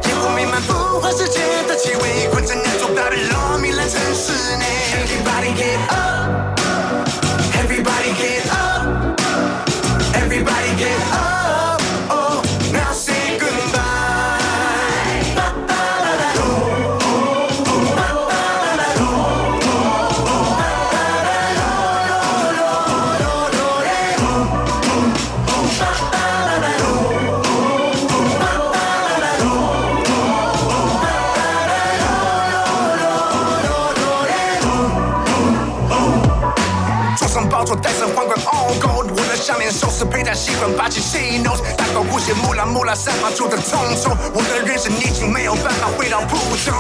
[0.08, 4.66] 烟火弥漫腐化世界的气味，困在难做到的罗糜烂城市内。
[4.94, 6.60] Everybody get up,
[7.54, 9.20] everybody get up,
[10.14, 11.37] everybody get up.
[40.11, 41.61] 佩戴习惯，霸气 she knows。
[41.77, 44.11] 大口无血，木拉木拉散发出的痛楚。
[44.35, 46.75] 我的人生已经没有办法回到普通，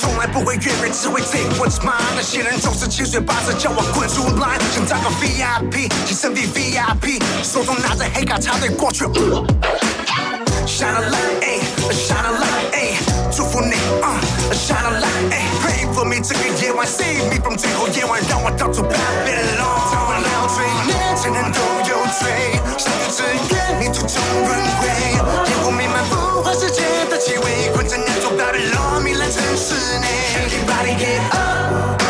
[0.00, 2.14] 从来不会越轨，只会 take what's mine。
[2.14, 4.60] 那些人总是七嘴八舌，叫我滚出 line。
[4.74, 9.04] 想当个 VIP，提升 V VIP，手中拿着黑卡插队过去。
[10.66, 11.60] Shine a light, ayy,
[11.92, 12.96] shine a light, ayy，
[13.30, 13.76] 祝福你
[14.52, 19.85] ，shine a light, ayy, pray for me，这个夜晚 save me from 最后夜晚，让我到处 Babylon，
[20.56, 24.88] 罪孽，人人都有罪，生于自愿，泥土中轮回，
[25.50, 26.80] 烟火弥漫腐化世界
[27.10, 30.06] 的气味，困在难走到的罗糜烂城市内。
[30.40, 32.00] Everybody get up,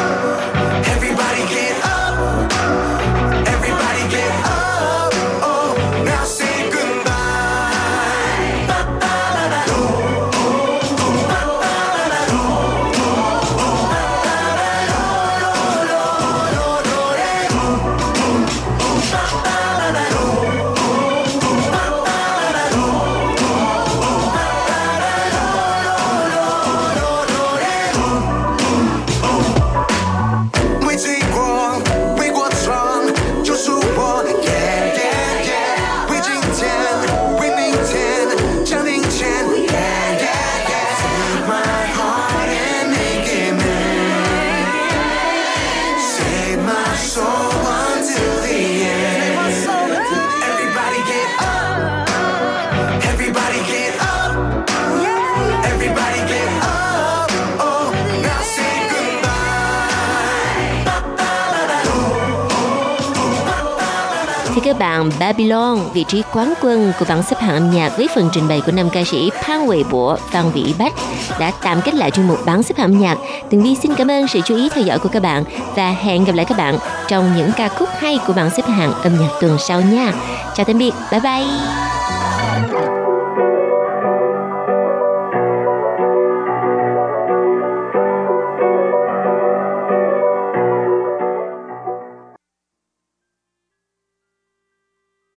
[64.96, 68.48] bạn Babylon, vị trí quán quân của bảng xếp hạng âm nhạc với phần trình
[68.48, 70.92] bày của nam ca sĩ Phan Huệ Bủa, Phan Vĩ Bách
[71.38, 73.18] đã tạm kết lại chuyên mục bảng xếp hạng âm nhạc.
[73.50, 75.44] Tường Vi xin cảm ơn sự chú ý theo dõi của các bạn
[75.74, 76.78] và hẹn gặp lại các bạn
[77.08, 80.12] trong những ca khúc hay của bảng xếp hạng âm nhạc tuần sau nha.
[80.54, 82.95] Chào tạm biệt, bye bye.